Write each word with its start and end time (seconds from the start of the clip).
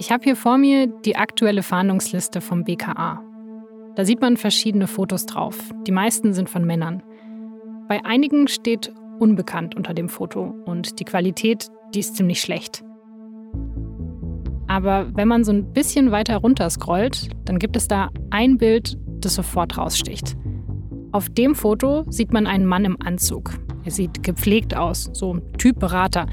Ich 0.00 0.10
habe 0.10 0.24
hier 0.24 0.34
vor 0.34 0.56
mir 0.56 0.86
die 0.86 1.16
aktuelle 1.16 1.62
Fahndungsliste 1.62 2.40
vom 2.40 2.64
BKA. 2.64 3.22
Da 3.96 4.04
sieht 4.06 4.22
man 4.22 4.38
verschiedene 4.38 4.86
Fotos 4.86 5.26
drauf. 5.26 5.58
Die 5.86 5.92
meisten 5.92 6.32
sind 6.32 6.48
von 6.48 6.64
Männern. 6.64 7.02
Bei 7.86 8.02
einigen 8.02 8.48
steht 8.48 8.94
unbekannt 9.18 9.76
unter 9.76 9.92
dem 9.92 10.08
Foto 10.08 10.54
und 10.64 11.00
die 11.00 11.04
Qualität, 11.04 11.68
die 11.92 11.98
ist 11.98 12.16
ziemlich 12.16 12.40
schlecht. 12.40 12.82
Aber 14.68 15.14
wenn 15.14 15.28
man 15.28 15.44
so 15.44 15.52
ein 15.52 15.70
bisschen 15.74 16.10
weiter 16.12 16.38
runter 16.38 16.70
scrollt, 16.70 17.28
dann 17.44 17.58
gibt 17.58 17.76
es 17.76 17.86
da 17.86 18.08
ein 18.30 18.56
Bild, 18.56 18.96
das 19.20 19.34
sofort 19.34 19.76
raussticht. 19.76 20.34
Auf 21.12 21.28
dem 21.28 21.54
Foto 21.54 22.06
sieht 22.08 22.32
man 22.32 22.46
einen 22.46 22.64
Mann 22.64 22.86
im 22.86 22.96
Anzug. 23.02 23.52
Er 23.84 23.90
sieht 23.90 24.22
gepflegt 24.22 24.74
aus, 24.74 25.10
so 25.12 25.40
Typ 25.58 25.78
Berater, 25.78 26.24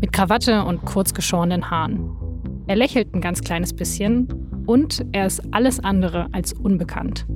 mit 0.00 0.12
Krawatte 0.12 0.64
und 0.64 0.84
kurz 0.84 1.14
geschorenen 1.14 1.70
Haaren. 1.70 2.21
Er 2.66 2.76
lächelt 2.76 3.14
ein 3.14 3.20
ganz 3.20 3.40
kleines 3.40 3.72
bisschen 3.72 4.28
und 4.66 5.04
er 5.12 5.26
ist 5.26 5.42
alles 5.52 5.80
andere 5.80 6.28
als 6.32 6.52
unbekannt. 6.52 7.26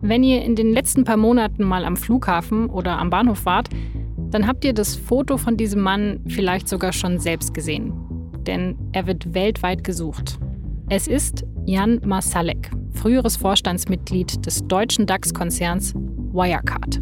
Wenn 0.00 0.22
ihr 0.22 0.42
in 0.42 0.54
den 0.54 0.72
letzten 0.72 1.04
paar 1.04 1.16
Monaten 1.16 1.64
mal 1.64 1.84
am 1.84 1.96
Flughafen 1.96 2.68
oder 2.68 2.98
am 2.98 3.10
Bahnhof 3.10 3.46
wart, 3.46 3.70
dann 4.30 4.46
habt 4.46 4.64
ihr 4.64 4.74
das 4.74 4.96
Foto 4.96 5.38
von 5.38 5.56
diesem 5.56 5.80
Mann 5.80 6.20
vielleicht 6.26 6.68
sogar 6.68 6.92
schon 6.92 7.18
selbst 7.18 7.54
gesehen. 7.54 7.92
Denn 8.46 8.76
er 8.92 9.06
wird 9.06 9.32
weltweit 9.32 9.82
gesucht. 9.82 10.38
Es 10.90 11.06
ist 11.08 11.44
Jan 11.64 12.00
Masalek, 12.04 12.70
früheres 12.90 13.36
Vorstandsmitglied 13.36 14.44
des 14.44 14.66
deutschen 14.66 15.06
DAX-Konzerns 15.06 15.94
Wirecard. 15.94 17.00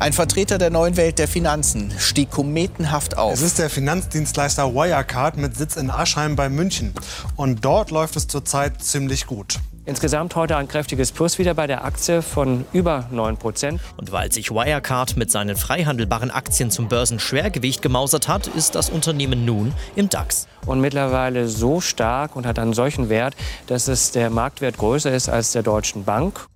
Ein 0.00 0.12
Vertreter 0.12 0.58
der 0.58 0.70
neuen 0.70 0.96
Welt 0.96 1.18
der 1.18 1.28
Finanzen 1.28 1.92
stieg 1.98 2.30
kometenhaft 2.30 3.16
auf. 3.16 3.34
Es 3.34 3.42
ist 3.42 3.58
der 3.58 3.70
Finanzdienstleister 3.70 4.74
Wirecard 4.74 5.36
mit 5.36 5.56
Sitz 5.56 5.76
in 5.76 5.90
Aschheim 5.90 6.34
bei 6.34 6.48
München. 6.48 6.92
Und 7.36 7.64
dort 7.64 7.90
läuft 7.90 8.16
es 8.16 8.26
zurzeit 8.26 8.82
ziemlich 8.82 9.26
gut. 9.26 9.60
Insgesamt 9.86 10.34
heute 10.34 10.56
ein 10.56 10.66
kräftiges 10.66 11.12
Plus 11.12 11.38
wieder 11.38 11.52
bei 11.52 11.66
der 11.66 11.84
Aktie 11.84 12.22
von 12.22 12.64
über 12.72 13.06
9 13.10 13.36
Prozent. 13.36 13.80
Und 13.98 14.12
weil 14.12 14.32
sich 14.32 14.50
Wirecard 14.50 15.16
mit 15.16 15.30
seinen 15.30 15.56
freihandelbaren 15.56 16.30
Aktien 16.30 16.70
zum 16.70 16.88
Börsenschwergewicht 16.88 17.82
gemausert 17.82 18.26
hat, 18.26 18.46
ist 18.46 18.74
das 18.74 18.88
Unternehmen 18.88 19.44
nun 19.44 19.74
im 19.94 20.08
DAX. 20.08 20.48
Und 20.64 20.80
mittlerweile 20.80 21.48
so 21.48 21.82
stark 21.82 22.34
und 22.34 22.46
hat 22.46 22.58
einen 22.58 22.72
solchen 22.72 23.10
Wert, 23.10 23.36
dass 23.66 23.88
es 23.88 24.10
der 24.10 24.30
Marktwert 24.30 24.78
größer 24.78 25.12
ist 25.12 25.28
als 25.28 25.52
der 25.52 25.62
Deutschen 25.62 26.04
Bank. 26.04 26.46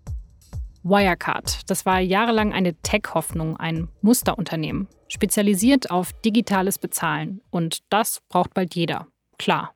Wirecard, 0.89 1.69
das 1.70 1.84
war 1.86 2.00
jahrelang 2.00 2.53
eine 2.53 2.75
Tech-Hoffnung, 2.75 3.56
ein 3.56 3.89
Musterunternehmen, 4.00 4.89
spezialisiert 5.08 5.91
auf 5.91 6.12
digitales 6.25 6.78
Bezahlen. 6.78 7.41
Und 7.50 7.80
das 7.91 8.20
braucht 8.28 8.55
bald 8.55 8.75
jeder. 8.75 9.06
Klar. 9.39 9.75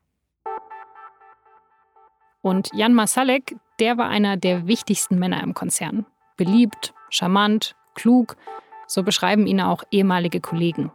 Und 2.40 2.70
Jan 2.74 2.94
Masalek, 2.94 3.56
der 3.78 3.98
war 3.98 4.08
einer 4.08 4.36
der 4.36 4.66
wichtigsten 4.66 5.18
Männer 5.18 5.42
im 5.42 5.54
Konzern. 5.54 6.06
Beliebt, 6.36 6.94
charmant, 7.10 7.76
klug, 7.94 8.36
so 8.86 9.02
beschreiben 9.02 9.46
ihn 9.46 9.60
auch 9.60 9.84
ehemalige 9.90 10.40
Kollegen. 10.40 10.92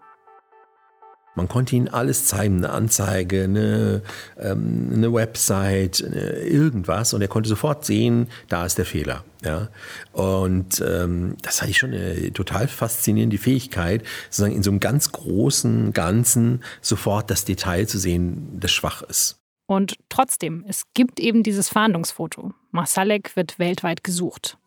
Man 1.37 1.47
konnte 1.47 1.75
ihnen 1.75 1.87
alles 1.87 2.25
zeigen, 2.25 2.57
eine 2.57 2.71
Anzeige, 2.71 3.43
eine, 3.43 4.01
ähm, 4.39 4.89
eine 4.91 5.13
Website, 5.13 5.99
irgendwas 5.99 7.13
und 7.13 7.21
er 7.21 7.27
konnte 7.27 7.47
sofort 7.47 7.85
sehen, 7.85 8.27
da 8.49 8.65
ist 8.65 8.79
der 8.79 8.85
Fehler. 8.85 9.23
Ja? 9.43 9.69
Und 10.13 10.83
ähm, 10.85 11.35
das 11.43 11.61
hatte 11.61 11.69
ich 11.69 11.77
schon 11.77 11.93
eine 11.93 12.33
total 12.33 12.67
faszinierende 12.67 13.37
Fähigkeit, 13.37 14.03
sozusagen 14.31 14.55
in 14.55 14.63
so 14.63 14.71
einem 14.71 14.79
ganz 14.79 15.11
großen 15.11 15.93
Ganzen 15.93 16.63
sofort 16.81 17.29
das 17.29 17.45
Detail 17.45 17.87
zu 17.87 17.99
sehen, 17.99 18.57
das 18.59 18.71
schwach 18.71 19.03
ist. 19.03 19.37
Und 19.67 19.97
trotzdem, 20.09 20.65
es 20.67 20.85
gibt 20.95 21.19
eben 21.19 21.43
dieses 21.43 21.69
Fahndungsfoto. 21.69 22.51
Masalek 22.71 23.35
wird 23.35 23.59
weltweit 23.59 24.03
gesucht. 24.03 24.57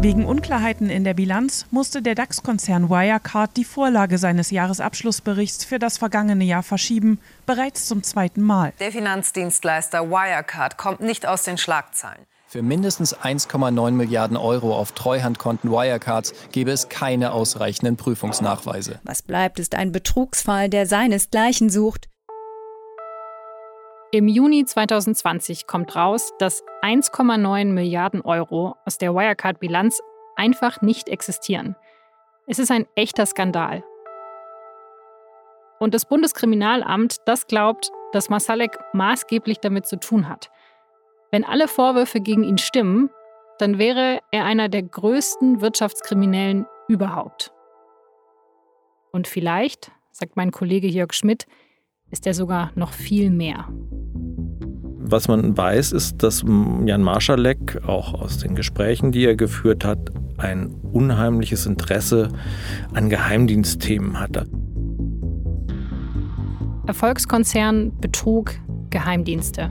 Wegen 0.00 0.26
Unklarheiten 0.26 0.90
in 0.90 1.02
der 1.02 1.14
Bilanz 1.14 1.66
musste 1.72 2.02
der 2.02 2.14
DAX-Konzern 2.14 2.88
Wirecard 2.88 3.56
die 3.56 3.64
Vorlage 3.64 4.18
seines 4.18 4.52
Jahresabschlussberichts 4.52 5.64
für 5.64 5.80
das 5.80 5.98
vergangene 5.98 6.44
Jahr 6.44 6.62
verschieben, 6.62 7.18
bereits 7.46 7.86
zum 7.86 8.04
zweiten 8.04 8.40
Mal. 8.40 8.72
Der 8.78 8.92
Finanzdienstleister 8.92 10.08
Wirecard 10.08 10.78
kommt 10.78 11.00
nicht 11.00 11.26
aus 11.26 11.42
den 11.42 11.58
Schlagzeilen. 11.58 12.24
Für 12.46 12.62
mindestens 12.62 13.16
1,9 13.16 13.90
Milliarden 13.90 14.36
Euro 14.36 14.74
auf 14.76 14.92
Treuhandkonten 14.92 15.72
Wirecards 15.72 16.32
gäbe 16.52 16.70
es 16.70 16.88
keine 16.88 17.32
ausreichenden 17.32 17.96
Prüfungsnachweise. 17.96 19.00
Was 19.02 19.22
bleibt, 19.22 19.58
ist 19.58 19.74
ein 19.74 19.90
Betrugsfall, 19.90 20.70
der 20.70 20.86
seinesgleichen 20.86 21.70
sucht. 21.70 22.08
Im 24.10 24.26
Juni 24.26 24.64
2020 24.64 25.66
kommt 25.66 25.94
raus, 25.94 26.32
dass 26.38 26.64
1,9 26.80 27.66
Milliarden 27.66 28.22
Euro 28.22 28.74
aus 28.86 28.96
der 28.96 29.14
Wirecard-Bilanz 29.14 30.00
einfach 30.34 30.80
nicht 30.80 31.10
existieren. 31.10 31.76
Es 32.46 32.58
ist 32.58 32.70
ein 32.70 32.86
echter 32.94 33.26
Skandal. 33.26 33.84
Und 35.78 35.92
das 35.92 36.06
Bundeskriminalamt, 36.06 37.16
das 37.26 37.48
glaubt, 37.48 37.90
dass 38.12 38.30
Masalek 38.30 38.78
maßgeblich 38.94 39.58
damit 39.58 39.84
zu 39.84 40.00
tun 40.00 40.26
hat. 40.26 40.50
Wenn 41.30 41.44
alle 41.44 41.68
Vorwürfe 41.68 42.20
gegen 42.20 42.44
ihn 42.44 42.56
stimmen, 42.56 43.10
dann 43.58 43.76
wäre 43.76 44.20
er 44.30 44.46
einer 44.46 44.70
der 44.70 44.84
größten 44.84 45.60
Wirtschaftskriminellen 45.60 46.66
überhaupt. 46.88 47.52
Und 49.12 49.28
vielleicht, 49.28 49.92
sagt 50.12 50.34
mein 50.34 50.50
Kollege 50.50 50.86
Jörg 50.86 51.12
Schmidt, 51.12 51.46
ist 52.10 52.26
er 52.26 52.34
sogar 52.34 52.70
noch 52.74 52.92
viel 52.92 53.30
mehr. 53.30 53.66
Was 55.10 55.28
man 55.28 55.56
weiß, 55.56 55.92
ist, 55.92 56.22
dass 56.22 56.44
Jan 56.84 57.02
Marschalek 57.02 57.80
auch 57.86 58.14
aus 58.14 58.38
den 58.38 58.54
Gesprächen, 58.54 59.10
die 59.10 59.24
er 59.24 59.36
geführt 59.36 59.84
hat, 59.84 60.10
ein 60.36 60.74
unheimliches 60.92 61.66
Interesse 61.66 62.28
an 62.92 63.08
Geheimdienstthemen 63.08 64.20
hatte. 64.20 64.46
Erfolgskonzern, 66.86 67.92
Betrug, 68.00 68.54
Geheimdienste. 68.90 69.70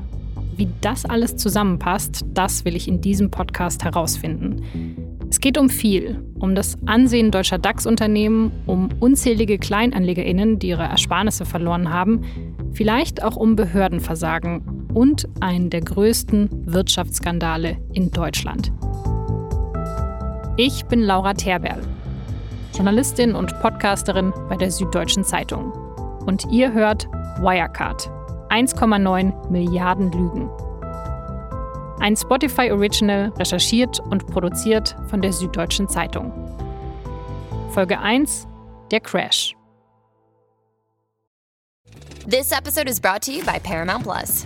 Wie 0.56 0.70
das 0.81 1.06
alles 1.06 1.36
zusammenpasst, 1.36 2.26
das 2.34 2.66
will 2.66 2.76
ich 2.76 2.88
in 2.88 3.02
diesem 3.02 3.30
Podcast 3.30 3.84
herausfinden. 3.84 5.06
Es 5.38 5.42
geht 5.42 5.59
um 5.59 5.70
viel, 5.70 6.20
um 6.40 6.56
das 6.56 6.80
Ansehen 6.88 7.30
deutscher 7.30 7.59
DAX-Unternehmen, 7.59 8.52
um 8.66 8.90
unzählige 9.00 9.59
Kleinanlegerinnen, 9.59 10.58
die 10.58 10.70
ihre 10.70 10.86
Ersparnisse 10.86 11.46
verloren 11.46 11.94
haben, 11.94 12.24
vielleicht 12.74 13.22
auch 13.22 13.36
um 13.36 13.56
Behördenversagen 13.56 14.88
und 14.96 15.30
einen 15.40 15.70
der 15.70 15.81
größten 15.81 16.50
Wirtschaftsskandale 16.66 17.78
in 17.94 18.09
Deutschland. 18.09 18.72
Ich 20.58 20.86
bin 20.86 21.02
Laura 21.02 21.36
Terberl, 21.36 21.84
Journalistin 22.74 23.36
und 23.36 23.59
Podcasterin 23.59 24.34
bei 24.50 24.58
der 24.58 24.72
Süddeutschen 24.72 25.24
Zeitung. 25.24 25.72
Und 26.26 26.47
ihr 26.52 26.74
hört 26.74 27.08
Wirecard. 27.42 28.09
1,9 28.50 29.52
Milliarden 29.52 30.12
Lügen. 30.12 30.50
Ein 32.00 32.16
Spotify 32.16 32.72
Original 32.72 33.34
recherchiert 33.38 34.00
und 34.00 34.28
produziert 34.28 34.96
von 35.09 35.22
der 35.22 35.34
Süddeutschen 35.34 35.90
Zeitung. 35.90 36.31
Folge 37.72 38.00
1 38.00 38.47
Der 38.91 39.00
Crash. 39.00 39.56
This 42.30 42.52
episode 42.52 42.90
is 42.90 43.00
brought 43.00 43.24
to 43.24 43.31
you 43.31 43.44
by 43.44 43.59
Paramount 43.59 44.03
Plus. 44.03 44.46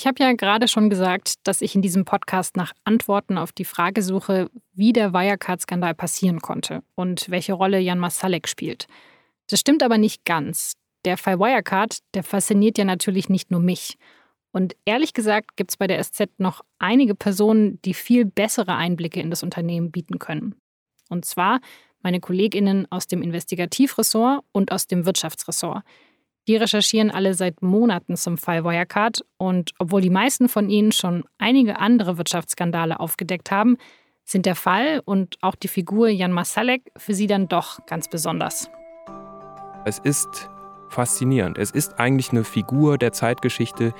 Ich 0.00 0.06
habe 0.06 0.24
ja 0.24 0.32
gerade 0.32 0.66
schon 0.66 0.88
gesagt, 0.88 1.34
dass 1.46 1.60
ich 1.60 1.74
in 1.74 1.82
diesem 1.82 2.06
Podcast 2.06 2.56
nach 2.56 2.72
Antworten 2.84 3.36
auf 3.36 3.52
die 3.52 3.66
Frage 3.66 4.00
suche, 4.00 4.50
wie 4.72 4.94
der 4.94 5.12
Wirecard-Skandal 5.12 5.94
passieren 5.94 6.40
konnte 6.40 6.82
und 6.94 7.28
welche 7.28 7.52
Rolle 7.52 7.78
Jan 7.80 7.98
Masalek 7.98 8.48
spielt. 8.48 8.86
Das 9.50 9.60
stimmt 9.60 9.82
aber 9.82 9.98
nicht 9.98 10.24
ganz. 10.24 10.72
Der 11.04 11.18
Fall 11.18 11.38
Wirecard, 11.38 11.98
der 12.14 12.22
fasziniert 12.22 12.78
ja 12.78 12.86
natürlich 12.86 13.28
nicht 13.28 13.50
nur 13.50 13.60
mich. 13.60 13.98
Und 14.52 14.74
ehrlich 14.86 15.12
gesagt 15.12 15.58
gibt 15.58 15.72
es 15.72 15.76
bei 15.76 15.86
der 15.86 16.02
SZ 16.02 16.30
noch 16.38 16.62
einige 16.78 17.14
Personen, 17.14 17.78
die 17.82 17.92
viel 17.92 18.24
bessere 18.24 18.76
Einblicke 18.76 19.20
in 19.20 19.28
das 19.28 19.42
Unternehmen 19.42 19.90
bieten 19.90 20.18
können. 20.18 20.54
Und 21.10 21.26
zwar 21.26 21.60
meine 22.00 22.20
Kolleginnen 22.20 22.90
aus 22.90 23.06
dem 23.06 23.20
Investigativressort 23.20 24.44
und 24.52 24.72
aus 24.72 24.86
dem 24.86 25.04
Wirtschaftsressort. 25.04 25.84
Die 26.48 26.56
recherchieren 26.56 27.10
alle 27.10 27.34
seit 27.34 27.62
Monaten 27.62 28.16
zum 28.16 28.38
Fall 28.38 28.64
Wirecard 28.64 29.20
und 29.36 29.72
obwohl 29.78 30.00
die 30.00 30.10
meisten 30.10 30.48
von 30.48 30.70
ihnen 30.70 30.92
schon 30.92 31.24
einige 31.38 31.78
andere 31.78 32.18
Wirtschaftsskandale 32.18 32.98
aufgedeckt 32.98 33.50
haben, 33.50 33.76
sind 34.24 34.46
der 34.46 34.54
Fall 34.54 35.02
und 35.04 35.36
auch 35.42 35.54
die 35.54 35.68
Figur 35.68 36.08
Jan 36.08 36.32
Masalek 36.32 36.82
für 36.96 37.14
sie 37.14 37.26
dann 37.26 37.48
doch 37.48 37.84
ganz 37.86 38.08
besonders. 38.08 38.70
Es 39.84 39.98
ist 39.98 40.48
faszinierend. 40.88 41.58
Es 41.58 41.70
ist 41.70 41.98
eigentlich 41.98 42.30
eine 42.30 42.44
Figur 42.44 42.98
der 42.98 43.12
Zeitgeschichte, 43.12 43.92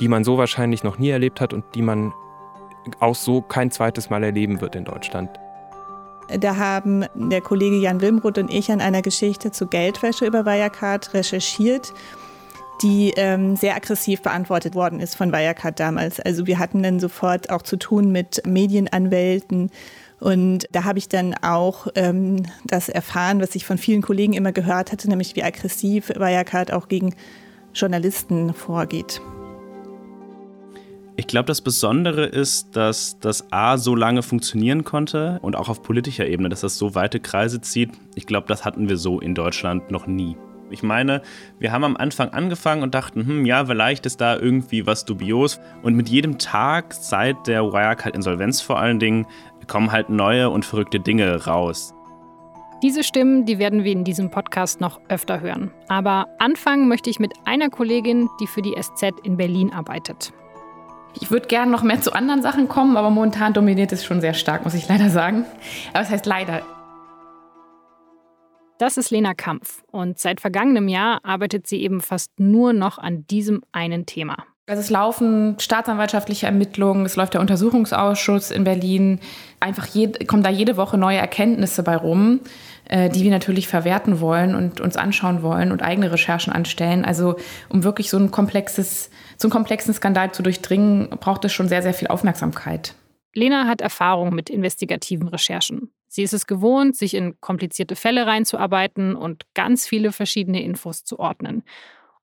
die 0.00 0.08
man 0.08 0.24
so 0.24 0.38
wahrscheinlich 0.38 0.84
noch 0.84 0.98
nie 0.98 1.10
erlebt 1.10 1.40
hat 1.40 1.52
und 1.52 1.64
die 1.74 1.82
man 1.82 2.12
auch 3.00 3.14
so 3.14 3.42
kein 3.42 3.70
zweites 3.70 4.10
Mal 4.10 4.22
erleben 4.22 4.60
wird 4.60 4.76
in 4.76 4.84
Deutschland. 4.84 5.30
Da 6.40 6.56
haben 6.56 7.06
der 7.14 7.40
Kollege 7.40 7.76
Jan 7.76 8.00
Wilmroth 8.00 8.38
und 8.38 8.52
ich 8.52 8.70
an 8.70 8.80
einer 8.80 9.02
Geschichte 9.02 9.50
zu 9.50 9.66
Geldwäsche 9.66 10.26
über 10.26 10.44
Wirecard 10.44 11.14
recherchiert, 11.14 11.92
die 12.82 13.12
ähm, 13.16 13.56
sehr 13.56 13.74
aggressiv 13.74 14.22
beantwortet 14.22 14.74
worden 14.74 15.00
ist 15.00 15.16
von 15.16 15.32
Wirecard 15.32 15.80
damals. 15.80 16.20
Also 16.20 16.46
wir 16.46 16.58
hatten 16.58 16.82
dann 16.82 17.00
sofort 17.00 17.50
auch 17.50 17.62
zu 17.62 17.76
tun 17.76 18.12
mit 18.12 18.42
Medienanwälten. 18.46 19.70
Und 20.20 20.66
da 20.72 20.84
habe 20.84 20.98
ich 20.98 21.08
dann 21.08 21.34
auch 21.42 21.86
ähm, 21.94 22.42
das 22.64 22.88
erfahren, 22.88 23.40
was 23.40 23.54
ich 23.54 23.64
von 23.64 23.78
vielen 23.78 24.02
Kollegen 24.02 24.32
immer 24.34 24.52
gehört 24.52 24.92
hatte, 24.92 25.08
nämlich 25.08 25.34
wie 25.36 25.44
aggressiv 25.44 26.10
Wirecard 26.10 26.72
auch 26.72 26.88
gegen 26.88 27.14
Journalisten 27.72 28.52
vorgeht. 28.52 29.20
Ich 31.18 31.26
glaube, 31.26 31.46
das 31.46 31.62
Besondere 31.62 32.26
ist, 32.26 32.76
dass 32.76 33.18
das 33.18 33.52
A 33.52 33.76
so 33.76 33.96
lange 33.96 34.22
funktionieren 34.22 34.84
konnte 34.84 35.40
und 35.42 35.56
auch 35.56 35.68
auf 35.68 35.82
politischer 35.82 36.28
Ebene, 36.28 36.48
dass 36.48 36.60
das 36.60 36.78
so 36.78 36.94
weite 36.94 37.18
Kreise 37.18 37.60
zieht. 37.60 37.90
Ich 38.14 38.24
glaube, 38.24 38.46
das 38.46 38.64
hatten 38.64 38.88
wir 38.88 38.96
so 38.96 39.18
in 39.18 39.34
Deutschland 39.34 39.90
noch 39.90 40.06
nie. 40.06 40.36
Ich 40.70 40.84
meine, 40.84 41.22
wir 41.58 41.72
haben 41.72 41.82
am 41.82 41.96
Anfang 41.96 42.28
angefangen 42.28 42.84
und 42.84 42.94
dachten, 42.94 43.26
hm, 43.26 43.46
ja, 43.46 43.66
vielleicht 43.66 44.06
ist 44.06 44.20
da 44.20 44.36
irgendwie 44.36 44.86
was 44.86 45.06
dubios. 45.06 45.58
Und 45.82 45.96
mit 45.96 46.08
jedem 46.08 46.38
Tag 46.38 46.94
seit 46.94 47.48
der 47.48 47.64
Wirecard-Insolvenz 47.64 48.60
vor 48.60 48.78
allen 48.78 49.00
Dingen 49.00 49.26
kommen 49.66 49.90
halt 49.90 50.10
neue 50.10 50.50
und 50.50 50.64
verrückte 50.64 51.00
Dinge 51.00 51.46
raus. 51.46 51.94
Diese 52.80 53.02
Stimmen, 53.02 53.44
die 53.44 53.58
werden 53.58 53.82
wir 53.82 53.90
in 53.90 54.04
diesem 54.04 54.30
Podcast 54.30 54.80
noch 54.80 55.00
öfter 55.08 55.40
hören. 55.40 55.72
Aber 55.88 56.28
anfangen 56.38 56.86
möchte 56.86 57.10
ich 57.10 57.18
mit 57.18 57.32
einer 57.44 57.70
Kollegin, 57.70 58.28
die 58.40 58.46
für 58.46 58.62
die 58.62 58.76
SZ 58.80 59.14
in 59.24 59.36
Berlin 59.36 59.72
arbeitet. 59.72 60.32
Ich 61.20 61.30
würde 61.30 61.48
gerne 61.48 61.70
noch 61.70 61.82
mehr 61.82 62.00
zu 62.00 62.12
anderen 62.12 62.42
Sachen 62.42 62.68
kommen, 62.68 62.96
aber 62.96 63.10
momentan 63.10 63.52
dominiert 63.52 63.92
es 63.92 64.04
schon 64.04 64.20
sehr 64.20 64.34
stark, 64.34 64.64
muss 64.64 64.74
ich 64.74 64.88
leider 64.88 65.10
sagen. 65.10 65.44
Aber 65.92 66.02
es 66.02 66.10
heißt 66.10 66.26
leider. 66.26 66.62
Das 68.78 68.96
ist 68.96 69.10
Lena 69.10 69.34
Kampf 69.34 69.82
und 69.90 70.20
seit 70.20 70.40
vergangenem 70.40 70.86
Jahr 70.86 71.18
arbeitet 71.24 71.66
sie 71.66 71.82
eben 71.82 72.00
fast 72.00 72.30
nur 72.38 72.72
noch 72.72 72.98
an 72.98 73.26
diesem 73.26 73.62
einen 73.72 74.06
Thema. 74.06 74.36
Also 74.68 74.80
es 74.80 74.90
laufen 74.90 75.56
staatsanwaltschaftliche 75.58 76.46
Ermittlungen, 76.46 77.06
es 77.06 77.16
läuft 77.16 77.34
der 77.34 77.40
Untersuchungsausschuss 77.40 78.50
in 78.52 78.64
Berlin. 78.64 79.18
Einfach 79.58 79.86
jed, 79.86 80.28
kommen 80.28 80.42
da 80.42 80.50
jede 80.50 80.76
Woche 80.76 80.98
neue 80.98 81.16
Erkenntnisse 81.16 81.82
bei 81.82 81.96
rum, 81.96 82.40
die 82.90 83.22
wir 83.22 83.30
natürlich 83.30 83.68
verwerten 83.68 84.20
wollen 84.20 84.54
und 84.54 84.80
uns 84.80 84.96
anschauen 84.96 85.42
wollen 85.42 85.72
und 85.72 85.82
eigene 85.82 86.10
Recherchen 86.10 86.52
anstellen. 86.52 87.04
Also 87.04 87.36
um 87.68 87.84
wirklich 87.84 88.08
so 88.08 88.16
ein 88.16 88.30
komplexes 88.30 89.10
so 89.38 89.46
einen 89.46 89.52
komplexen 89.52 89.94
Skandal 89.94 90.32
zu 90.32 90.42
durchdringen, 90.42 91.10
braucht 91.20 91.44
es 91.44 91.52
schon 91.52 91.68
sehr, 91.68 91.82
sehr 91.82 91.94
viel 91.94 92.08
Aufmerksamkeit. 92.08 92.94
Lena 93.34 93.66
hat 93.66 93.80
Erfahrung 93.80 94.34
mit 94.34 94.50
investigativen 94.50 95.28
Recherchen. 95.28 95.92
Sie 96.08 96.22
ist 96.22 96.32
es 96.32 96.46
gewohnt, 96.46 96.96
sich 96.96 97.14
in 97.14 97.40
komplizierte 97.40 97.94
Fälle 97.94 98.26
reinzuarbeiten 98.26 99.14
und 99.14 99.44
ganz 99.54 99.86
viele 99.86 100.12
verschiedene 100.12 100.62
Infos 100.62 101.04
zu 101.04 101.18
ordnen. 101.18 101.62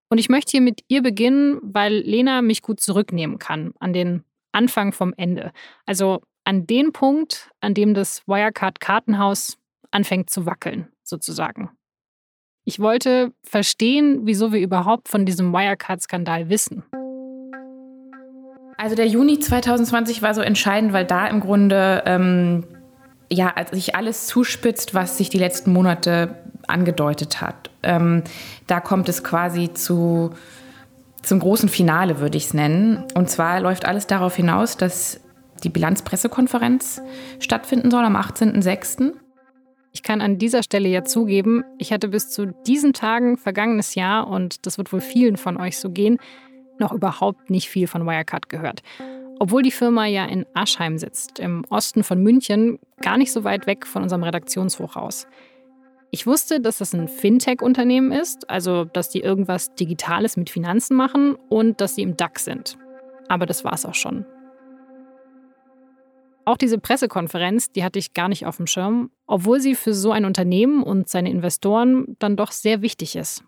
Und 0.10 0.18
ich 0.18 0.30
möchte 0.30 0.52
hier 0.52 0.62
mit 0.62 0.82
ihr 0.88 1.02
beginnen, 1.02 1.60
weil 1.62 1.94
Lena 1.94 2.42
mich 2.42 2.62
gut 2.62 2.80
zurücknehmen 2.80 3.40
kann 3.40 3.74
an 3.80 3.94
den 3.94 4.24
Anfang 4.52 4.92
vom 4.92 5.14
Ende. 5.16 5.52
Also 5.86 6.22
an 6.44 6.68
den 6.68 6.92
Punkt, 6.92 7.52
an 7.60 7.74
dem 7.74 7.94
das 7.94 8.24
Wirecard-Kartenhaus 8.28 9.58
anfängt 9.96 10.30
zu 10.30 10.46
wackeln, 10.46 10.90
sozusagen. 11.04 11.72
Ich 12.66 12.80
wollte 12.80 13.32
verstehen, 13.44 14.22
wieso 14.24 14.52
wir 14.52 14.60
überhaupt 14.60 15.08
von 15.08 15.26
diesem 15.26 15.54
Wirecard-Skandal 15.54 16.50
wissen. 16.50 16.84
Also 18.78 18.96
der 18.96 19.08
Juni 19.08 19.40
2020 19.40 20.22
war 20.22 20.34
so 20.34 20.42
entscheidend, 20.42 20.92
weil 20.92 21.06
da 21.06 21.28
im 21.28 21.40
Grunde 21.40 22.04
ähm, 22.06 22.66
ja, 23.32 23.54
sich 23.72 23.96
alles 23.96 24.28
zuspitzt, 24.28 24.94
was 24.94 25.18
sich 25.18 25.30
die 25.30 25.38
letzten 25.38 25.72
Monate 25.72 26.36
angedeutet 26.68 27.40
hat. 27.40 27.70
Ähm, 27.84 28.24
da 28.68 28.82
kommt 28.82 29.08
es 29.08 29.24
quasi 29.24 29.72
zu, 29.74 30.32
zum 31.22 31.40
großen 31.40 31.70
Finale, 31.70 32.20
würde 32.20 32.38
ich 32.38 32.48
es 32.48 32.54
nennen. 32.54 33.06
Und 33.14 33.30
zwar 33.30 33.62
läuft 33.62 33.86
alles 33.86 34.08
darauf 34.08 34.36
hinaus, 34.36 34.76
dass 34.76 35.22
die 35.64 35.70
Bilanzpressekonferenz 35.70 37.02
stattfinden 37.40 37.92
soll 37.92 38.04
am 38.04 38.18
18.06. 38.18 39.14
Ich 39.96 40.04
kann 40.04 40.20
an 40.20 40.38
dieser 40.38 40.62
Stelle 40.62 40.90
ja 40.90 41.06
zugeben, 41.06 41.64
ich 41.78 41.94
hatte 41.94 42.10
bis 42.10 42.30
zu 42.30 42.48
diesen 42.68 42.92
Tagen 42.92 43.38
vergangenes 43.38 43.96
Jahr, 43.96 44.28
und 44.28 44.66
das 44.66 44.78
wird 44.78 44.92
wohl 44.92 45.00
vielen 45.00 45.38
von 45.38 45.56
euch 45.56 45.78
so 45.78 45.90
gehen, 45.90 46.18
noch 46.80 46.92
überhaupt 46.92 47.50
nicht 47.50 47.70
viel 47.70 47.88
von 47.88 48.06
Wirecard 48.06 48.50
gehört. 48.50 48.82
Obwohl 49.40 49.64
die 49.64 49.72
Firma 49.72 50.06
ja 50.06 50.26
in 50.26 50.46
Aschheim 50.54 50.98
sitzt, 50.98 51.40
im 51.40 51.64
Osten 51.70 52.04
von 52.04 52.22
München, 52.22 52.78
gar 53.02 53.18
nicht 53.18 53.32
so 53.32 53.46
weit 53.46 53.68
weg 53.68 53.88
von 53.88 54.04
unserem 54.04 54.24
Redaktionshochhaus. 54.24 55.28
Ich 56.12 56.28
wusste, 56.28 56.60
dass 56.60 56.80
das 56.80 56.94
ein 56.94 57.08
Fintech-Unternehmen 57.08 58.12
ist, 58.12 58.50
also 58.50 58.84
dass 58.84 59.08
die 59.08 59.22
irgendwas 59.22 59.76
Digitales 59.76 60.36
mit 60.36 60.50
Finanzen 60.50 60.98
machen 60.98 61.38
und 61.48 61.80
dass 61.80 61.96
sie 61.96 62.02
im 62.02 62.18
DAX 62.18 62.44
sind. 62.44 62.78
Aber 63.30 63.46
das 63.46 63.64
war 63.64 63.72
es 63.72 63.86
auch 63.86 63.96
schon. 63.96 64.26
Auch 66.46 66.58
diese 66.58 66.78
Pressekonferenz, 66.78 67.72
die 67.72 67.84
hatte 67.84 68.00
ich 68.00 68.14
gar 68.14 68.30
nicht 68.30 68.46
auf 68.46 68.58
dem 68.58 68.68
Schirm, 68.68 69.10
obwohl 69.26 69.60
sie 69.60 69.76
für 69.76 69.94
so 69.94 70.12
ein 70.12 70.26
Unternehmen 70.26 70.84
und 70.84 71.10
seine 71.10 71.32
Investoren 71.32 72.16
dann 72.20 72.36
doch 72.36 72.52
sehr 72.52 72.82
wichtig 72.82 73.16
ist. 73.16 73.44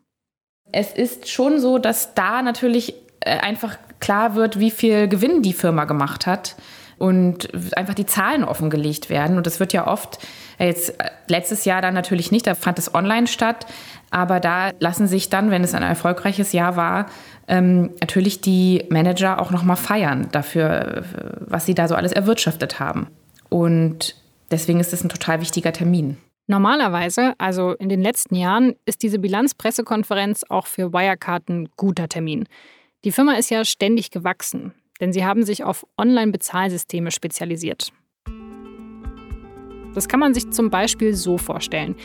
Es 0.71 0.91
ist 0.93 1.29
schon 1.29 1.59
so, 1.59 1.77
dass 1.77 2.15
da 2.15 2.41
natürlich 2.41 2.95
äh, 3.21 3.37
einfach 3.37 3.77
klar 3.99 4.35
wird, 4.35 4.59
wie 4.59 4.71
viel 4.71 5.07
Gewinn 5.07 5.41
die 5.41 5.53
Firma 5.53 5.85
gemacht 5.85 6.25
hat 6.25 6.55
und 6.97 7.49
einfach 7.77 7.93
die 7.93 8.05
Zahlen 8.05 8.43
offengelegt 8.43 9.09
werden. 9.09 9.37
Und 9.37 9.45
das 9.45 9.59
wird 9.59 9.73
ja 9.73 9.87
oft, 9.87 10.19
äh, 10.57 10.65
jetzt 10.65 10.99
äh, 10.99 11.11
letztes 11.27 11.65
Jahr 11.65 11.81
dann 11.81 11.93
natürlich 11.93 12.31
nicht, 12.31 12.47
da 12.47 12.55
fand 12.55 12.79
es 12.79 12.93
online 12.93 13.27
statt, 13.27 13.67
aber 14.09 14.39
da 14.39 14.71
lassen 14.79 15.07
sich 15.07 15.29
dann, 15.29 15.51
wenn 15.51 15.63
es 15.63 15.73
ein 15.73 15.83
erfolgreiches 15.83 16.53
Jahr 16.53 16.75
war, 16.75 17.07
ähm, 17.47 17.91
natürlich 17.99 18.41
die 18.41 18.85
Manager 18.89 19.41
auch 19.41 19.51
nochmal 19.51 19.75
feiern 19.75 20.29
dafür, 20.31 21.03
was 21.39 21.65
sie 21.65 21.75
da 21.75 21.87
so 21.87 21.95
alles 21.95 22.11
erwirtschaftet 22.11 22.79
haben. 22.79 23.07
Und 23.49 24.15
deswegen 24.51 24.79
ist 24.79 24.93
es 24.93 25.03
ein 25.03 25.09
total 25.09 25.41
wichtiger 25.41 25.73
Termin. 25.73 26.17
Normalerweise, 26.47 27.33
also 27.37 27.73
in 27.73 27.89
den 27.89 28.01
letzten 28.01 28.35
Jahren, 28.35 28.75
ist 28.85 29.03
diese 29.03 29.19
Bilanzpressekonferenz 29.19 30.45
auch 30.47 30.65
für 30.65 30.93
Wirecard 30.93 31.49
ein 31.49 31.69
guter 31.75 32.07
Termin. 32.07 32.45
Die 33.03 33.11
Firma 33.11 33.33
ist 33.33 33.51
ja 33.51 33.65
ständig 33.65 34.11
gewachsen, 34.11 34.73
denn 35.01 35.11
sie 35.11 35.25
haben 35.25 35.43
sich 35.43 35.65
auf 35.65 35.85
Online-Bezahlsysteme 35.97 37.11
spezialisiert. 37.11 37.91
Das 39.93 40.07
kann 40.07 40.19
man 40.19 40.33
sich 40.33 40.49
zum 40.51 40.69
Beispiel 40.69 41.15
so 41.15 41.37
vorstellen. 41.37 41.95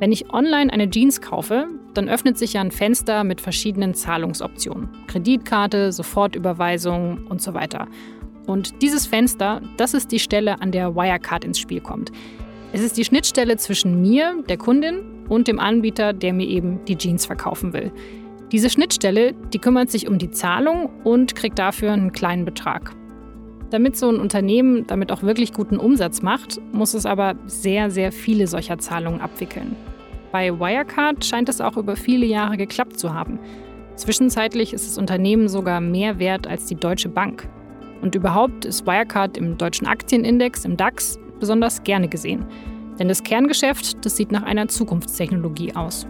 Wenn 0.00 0.12
ich 0.12 0.32
online 0.32 0.72
eine 0.72 0.88
Jeans 0.88 1.20
kaufe, 1.20 1.68
dann 1.92 2.08
öffnet 2.08 2.38
sich 2.38 2.54
ja 2.54 2.62
ein 2.62 2.70
Fenster 2.70 3.22
mit 3.22 3.42
verschiedenen 3.42 3.92
Zahlungsoptionen. 3.92 4.88
Kreditkarte, 5.08 5.92
Sofortüberweisung 5.92 7.26
und 7.28 7.42
so 7.42 7.52
weiter. 7.52 7.86
Und 8.46 8.80
dieses 8.80 9.06
Fenster, 9.06 9.60
das 9.76 9.92
ist 9.92 10.10
die 10.10 10.18
Stelle, 10.18 10.62
an 10.62 10.72
der 10.72 10.96
Wirecard 10.96 11.44
ins 11.44 11.58
Spiel 11.58 11.82
kommt. 11.82 12.12
Es 12.72 12.80
ist 12.80 12.96
die 12.96 13.04
Schnittstelle 13.04 13.58
zwischen 13.58 14.00
mir, 14.00 14.42
der 14.48 14.56
Kundin, 14.56 15.02
und 15.28 15.48
dem 15.48 15.60
Anbieter, 15.60 16.14
der 16.14 16.32
mir 16.32 16.48
eben 16.48 16.82
die 16.86 16.96
Jeans 16.96 17.26
verkaufen 17.26 17.74
will. 17.74 17.92
Diese 18.52 18.70
Schnittstelle, 18.70 19.34
die 19.52 19.58
kümmert 19.58 19.90
sich 19.90 20.08
um 20.08 20.16
die 20.16 20.30
Zahlung 20.30 20.88
und 21.04 21.34
kriegt 21.34 21.58
dafür 21.58 21.92
einen 21.92 22.12
kleinen 22.12 22.46
Betrag. 22.46 22.96
Damit 23.68 23.96
so 23.96 24.08
ein 24.08 24.18
Unternehmen 24.18 24.86
damit 24.86 25.12
auch 25.12 25.22
wirklich 25.22 25.52
guten 25.52 25.76
Umsatz 25.76 26.22
macht, 26.22 26.58
muss 26.72 26.94
es 26.94 27.04
aber 27.04 27.36
sehr, 27.44 27.90
sehr 27.90 28.12
viele 28.12 28.46
solcher 28.46 28.78
Zahlungen 28.78 29.20
abwickeln. 29.20 29.76
Bei 30.32 30.52
Wirecard 30.60 31.24
scheint 31.24 31.48
es 31.48 31.60
auch 31.60 31.76
über 31.76 31.96
viele 31.96 32.24
Jahre 32.24 32.56
geklappt 32.56 33.00
zu 33.00 33.12
haben. 33.12 33.40
Zwischenzeitlich 33.96 34.72
ist 34.72 34.86
das 34.86 34.96
Unternehmen 34.96 35.48
sogar 35.48 35.80
mehr 35.80 36.20
wert 36.20 36.46
als 36.46 36.66
die 36.66 36.76
Deutsche 36.76 37.08
Bank. 37.08 37.48
Und 38.00 38.14
überhaupt 38.14 38.64
ist 38.64 38.86
Wirecard 38.86 39.36
im 39.36 39.58
deutschen 39.58 39.88
Aktienindex, 39.88 40.64
im 40.64 40.76
DAX, 40.76 41.18
besonders 41.40 41.82
gerne 41.82 42.08
gesehen. 42.08 42.46
Denn 42.98 43.08
das 43.08 43.24
Kerngeschäft, 43.24 44.04
das 44.04 44.16
sieht 44.16 44.30
nach 44.30 44.44
einer 44.44 44.68
Zukunftstechnologie 44.68 45.74
aus. 45.74 46.06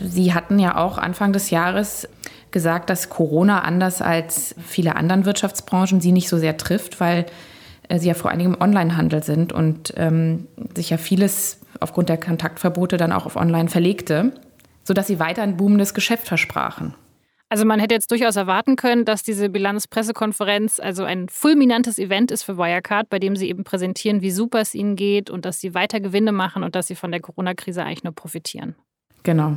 Sie 0.00 0.32
hatten 0.32 0.60
ja 0.60 0.76
auch 0.76 0.98
Anfang 0.98 1.32
des 1.32 1.50
Jahres 1.50 2.08
gesagt, 2.52 2.88
dass 2.88 3.08
Corona 3.08 3.62
anders 3.62 4.00
als 4.00 4.54
viele 4.64 4.94
anderen 4.94 5.24
Wirtschaftsbranchen 5.24 6.00
sie 6.00 6.12
nicht 6.12 6.28
so 6.28 6.38
sehr 6.38 6.56
trifft, 6.56 7.00
weil 7.00 7.26
äh, 7.88 7.98
sie 7.98 8.08
ja 8.08 8.14
vor 8.14 8.30
allen 8.30 8.38
Dingen 8.38 8.54
im 8.54 8.60
Onlinehandel 8.60 9.22
sind 9.22 9.52
und 9.52 9.92
ähm, 9.96 10.46
sich 10.74 10.90
ja 10.90 10.96
vieles 10.96 11.60
aufgrund 11.80 12.08
der 12.08 12.18
Kontaktverbote 12.18 12.96
dann 12.96 13.12
auch 13.12 13.26
auf 13.26 13.36
Online 13.36 13.68
verlegte, 13.68 14.32
sodass 14.84 15.06
sie 15.06 15.18
weiter 15.18 15.42
ein 15.42 15.56
boomendes 15.56 15.94
Geschäft 15.94 16.26
versprachen. 16.26 16.94
Also 17.50 17.64
man 17.64 17.80
hätte 17.80 17.94
jetzt 17.94 18.10
durchaus 18.10 18.36
erwarten 18.36 18.76
können, 18.76 19.06
dass 19.06 19.22
diese 19.22 19.48
Bilanzpressekonferenz 19.48 20.80
also 20.80 21.04
ein 21.04 21.30
fulminantes 21.30 21.98
Event 21.98 22.30
ist 22.30 22.42
für 22.42 22.58
Wirecard, 22.58 23.08
bei 23.08 23.18
dem 23.18 23.36
sie 23.36 23.48
eben 23.48 23.64
präsentieren, 23.64 24.20
wie 24.20 24.30
super 24.30 24.60
es 24.60 24.74
ihnen 24.74 24.96
geht 24.96 25.30
und 25.30 25.46
dass 25.46 25.58
sie 25.58 25.72
weiter 25.72 26.00
Gewinne 26.00 26.32
machen 26.32 26.62
und 26.62 26.74
dass 26.74 26.88
sie 26.88 26.94
von 26.94 27.10
der 27.10 27.20
Corona-Krise 27.20 27.82
eigentlich 27.82 28.04
nur 28.04 28.14
profitieren. 28.14 28.74
Genau. 29.22 29.56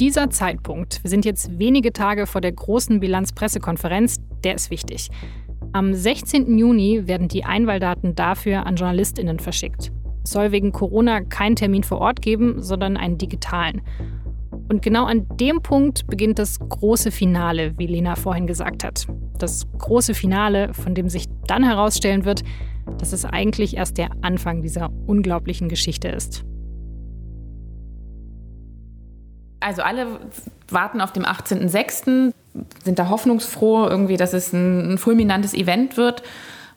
Dieser 0.00 0.30
Zeitpunkt, 0.30 1.02
wir 1.02 1.10
sind 1.10 1.26
jetzt 1.26 1.58
wenige 1.58 1.92
Tage 1.92 2.26
vor 2.26 2.40
der 2.40 2.52
großen 2.52 3.00
Bilanzpressekonferenz, 3.00 4.20
der 4.44 4.54
ist 4.54 4.70
wichtig. 4.70 5.10
Am 5.72 5.94
16. 5.94 6.56
Juni 6.58 7.06
werden 7.06 7.28
die 7.28 7.44
Einwahldaten 7.44 8.14
dafür 8.14 8.66
an 8.66 8.76
JournalistInnen 8.76 9.38
verschickt. 9.38 9.92
Es 10.24 10.30
soll 10.30 10.52
wegen 10.52 10.72
Corona 10.72 11.20
keinen 11.20 11.56
Termin 11.56 11.82
vor 11.82 11.98
Ort 11.98 12.22
geben, 12.22 12.62
sondern 12.62 12.96
einen 12.96 13.18
digitalen. 13.18 13.82
Und 14.68 14.82
genau 14.82 15.04
an 15.06 15.26
dem 15.38 15.62
Punkt 15.62 16.06
beginnt 16.06 16.38
das 16.38 16.58
große 16.58 17.10
Finale, 17.10 17.72
wie 17.78 17.86
Lena 17.86 18.16
vorhin 18.16 18.46
gesagt 18.46 18.84
hat. 18.84 19.06
Das 19.38 19.66
große 19.78 20.14
Finale, 20.14 20.74
von 20.74 20.94
dem 20.94 21.08
sich 21.08 21.26
dann 21.46 21.64
herausstellen 21.64 22.24
wird, 22.24 22.42
dass 22.98 23.12
es 23.12 23.24
eigentlich 23.24 23.76
erst 23.76 23.98
der 23.98 24.10
Anfang 24.22 24.62
dieser 24.62 24.90
unglaublichen 25.06 25.68
Geschichte 25.68 26.08
ist. 26.08 26.44
Also 29.60 29.82
alle 29.82 30.20
warten 30.68 31.00
auf 31.00 31.12
dem 31.12 31.24
18.06., 31.24 32.32
sind 32.84 32.98
da 32.98 33.08
hoffnungsfroh, 33.08 33.86
irgendwie, 33.86 34.16
dass 34.16 34.32
es 34.32 34.52
ein, 34.52 34.94
ein 34.94 34.98
fulminantes 34.98 35.54
Event 35.54 35.96
wird. 35.96 36.22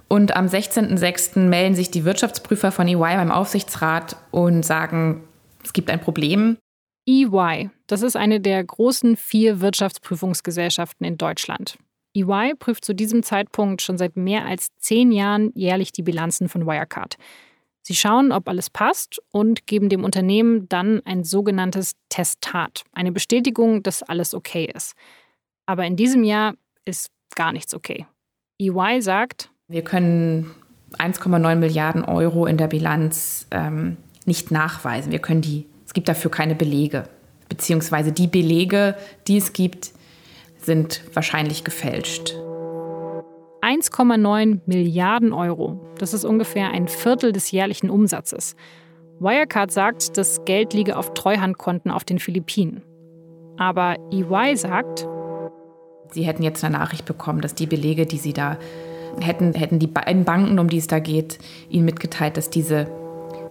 Und 0.08 0.36
am 0.36 0.48
16.06. 0.48 1.40
melden 1.40 1.76
sich 1.76 1.90
die 1.90 2.04
Wirtschaftsprüfer 2.04 2.72
von 2.72 2.88
EY 2.88 2.98
beim 2.98 3.32
Aufsichtsrat 3.32 4.18
und 4.32 4.64
sagen, 4.64 5.24
es 5.64 5.74
gibt 5.74 5.90
ein 5.90 6.02
Problem. 6.02 6.58
EY, 7.08 7.70
das 7.88 8.02
ist 8.02 8.16
eine 8.16 8.40
der 8.40 8.64
großen 8.64 9.16
vier 9.16 9.62
Wirtschaftsprüfungsgesellschaften 9.62 11.06
in 11.06 11.18
Deutschland. 11.18 11.78
EY 12.14 12.54
prüft 12.60 12.84
zu 12.84 12.94
diesem 12.94 13.24
Zeitpunkt 13.24 13.82
schon 13.82 13.98
seit 13.98 14.18
mehr 14.18 14.46
als 14.46 14.68
zehn 14.78 15.12
Jahren 15.12 15.52
jährlich 15.56 15.92
die 15.92 16.04
Bilanzen 16.04 16.50
von 16.50 16.66
Wirecard. 16.66 17.18
Sie 17.82 17.96
schauen, 17.96 18.32
ob 18.32 18.48
alles 18.48 18.70
passt 18.70 19.22
und 19.32 19.66
geben 19.66 19.90
dem 19.90 20.04
Unternehmen 20.04 20.70
dann 20.70 21.02
ein 21.06 21.24
sogenanntes 21.24 21.94
Testat, 22.10 22.84
eine 22.94 23.12
Bestätigung, 23.12 23.82
dass 23.84 24.04
alles 24.04 24.34
okay 24.34 24.70
ist. 24.74 24.94
Aber 25.66 25.86
in 25.86 25.96
diesem 25.96 26.24
Jahr 26.24 26.54
ist 26.86 27.10
gar 27.36 27.52
nichts 27.52 27.74
okay. 27.74 28.06
EY 28.60 29.02
sagt, 29.02 29.50
wir 29.68 29.84
können 29.84 30.52
1,9 30.98 31.56
Milliarden 31.56 32.04
Euro 32.04 32.46
in 32.46 32.58
der 32.58 32.68
Bilanz 32.68 33.48
ähm, 33.52 33.98
nicht 34.26 34.52
nachweisen. 34.52 35.12
Wir 35.12 35.20
können 35.20 35.42
die 35.42 35.66
es 35.92 35.94
gibt 35.94 36.08
dafür 36.08 36.32
keine 36.32 36.56
Belege. 36.56 37.04
Beziehungsweise 37.50 38.14
die 38.14 38.28
Belege, 38.28 38.96
die 39.28 39.36
es 39.36 39.52
gibt, 39.52 39.92
sind 40.58 41.02
wahrscheinlich 41.14 41.66
gefälscht. 41.66 42.34
1,9 43.62 44.62
Milliarden 44.66 45.34
Euro. 45.34 45.80
Das 45.98 46.14
ist 46.14 46.26
ungefähr 46.26 46.72
ein 46.72 46.88
Viertel 46.88 47.32
des 47.32 47.52
jährlichen 47.52 47.90
Umsatzes. 47.90 48.56
Wirecard 49.20 49.72
sagt, 49.72 50.18
das 50.18 50.46
Geld 50.46 50.74
liege 50.74 50.98
auf 50.98 51.14
Treuhandkonten 51.14 51.92
auf 51.92 52.04
den 52.04 52.18
Philippinen. 52.18 52.82
Aber 53.58 53.98
EY 54.12 54.58
sagt, 54.58 55.08
Sie 56.10 56.24
hätten 56.24 56.44
jetzt 56.44 56.64
eine 56.64 56.78
Nachricht 56.78 57.06
bekommen, 57.06 57.42
dass 57.42 57.56
die 57.56 57.68
Belege, 57.68 58.06
die 58.06 58.18
Sie 58.18 58.34
da 58.34 58.58
hätten, 59.22 59.54
hätten 59.54 59.80
die 59.80 59.88
beiden 59.88 60.26
Banken, 60.26 60.60
um 60.60 60.70
die 60.70 60.78
es 60.78 60.88
da 60.88 61.00
geht, 61.00 61.38
Ihnen 61.70 61.86
mitgeteilt, 61.86 62.38
dass 62.38 62.50
diese 62.50 62.88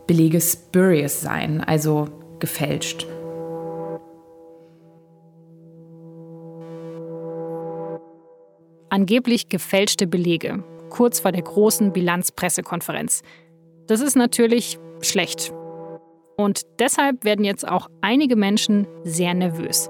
Belege 0.07 0.41
spurious 0.41 1.21
seien, 1.21 1.61
also 1.61 2.09
gefälscht. 2.41 3.07
Angeblich 8.91 9.49
gefälschte 9.49 10.09
Belege, 10.09 10.65
kurz 10.91 11.21
vor 11.21 11.31
der 11.31 11.43
großen 11.43 11.93
Bilanzpressekonferenz. 11.93 13.23
Das 13.87 14.01
ist 14.01 14.17
natürlich 14.17 14.79
schlecht. 15.01 15.53
Und 16.37 16.63
deshalb 16.81 17.25
werden 17.25 17.45
jetzt 17.45 17.67
auch 17.67 17.89
einige 18.01 18.35
Menschen 18.35 18.89
sehr 19.05 19.33
nervös. 19.35 19.89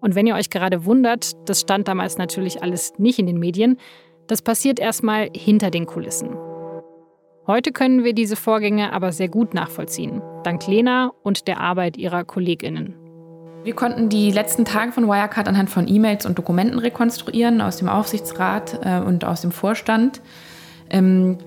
Und 0.00 0.14
wenn 0.14 0.26
ihr 0.26 0.36
euch 0.36 0.50
gerade 0.50 0.84
wundert, 0.84 1.32
das 1.48 1.62
stand 1.62 1.88
damals 1.88 2.16
natürlich 2.16 2.62
alles 2.62 2.92
nicht 2.98 3.18
in 3.18 3.26
den 3.26 3.40
Medien, 3.40 3.78
das 4.28 4.40
passiert 4.40 4.78
erstmal 4.78 5.30
hinter 5.34 5.70
den 5.70 5.86
Kulissen. 5.86 6.36
Heute 7.46 7.72
können 7.72 8.04
wir 8.04 8.14
diese 8.14 8.36
Vorgänge 8.36 8.92
aber 8.92 9.10
sehr 9.10 9.28
gut 9.28 9.52
nachvollziehen, 9.52 10.22
dank 10.44 10.66
Lena 10.68 11.12
und 11.22 11.48
der 11.48 11.60
Arbeit 11.60 11.96
ihrer 11.96 12.24
KollegInnen. 12.24 13.03
Wir 13.64 13.74
konnten 13.74 14.10
die 14.10 14.30
letzten 14.30 14.66
Tage 14.66 14.92
von 14.92 15.06
Wirecard 15.06 15.48
anhand 15.48 15.70
von 15.70 15.88
E-Mails 15.88 16.26
und 16.26 16.36
Dokumenten 16.36 16.78
rekonstruieren 16.78 17.62
aus 17.62 17.78
dem 17.78 17.88
Aufsichtsrat 17.88 18.78
äh, 18.84 19.00
und 19.00 19.24
aus 19.24 19.40
dem 19.40 19.52
Vorstand, 19.52 20.20
ähm, 20.90 21.38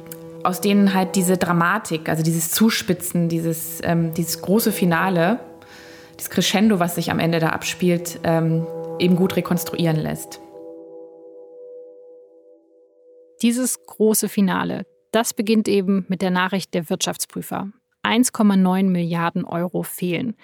aus 0.43 0.59
denen 0.59 0.95
halt 0.95 1.15
diese 1.15 1.37
Dramatik, 1.37 2.09
also 2.09 2.23
dieses 2.23 2.49
Zuspitzen, 2.49 3.29
dieses, 3.29 3.81
ähm, 3.83 4.15
dieses 4.15 4.41
große 4.41 4.71
Finale, 4.71 5.39
das 6.17 6.31
Crescendo, 6.31 6.79
was 6.79 6.95
sich 6.95 7.11
am 7.11 7.19
Ende 7.19 7.37
da 7.37 7.49
abspielt, 7.49 8.19
ähm, 8.23 8.65
eben 8.97 9.15
gut 9.15 9.35
rekonstruieren 9.35 9.97
lässt. 9.97 10.39
Dieses 13.43 13.85
große 13.85 14.27
Finale, 14.27 14.87
das 15.11 15.35
beginnt 15.35 15.67
eben 15.67 16.07
mit 16.07 16.23
der 16.23 16.31
Nachricht 16.31 16.73
der 16.73 16.89
Wirtschaftsprüfer. 16.89 17.67
1,9 18.01 18.89
Milliarden 18.89 19.45
Euro 19.45 19.83
fehlen. 19.83 20.35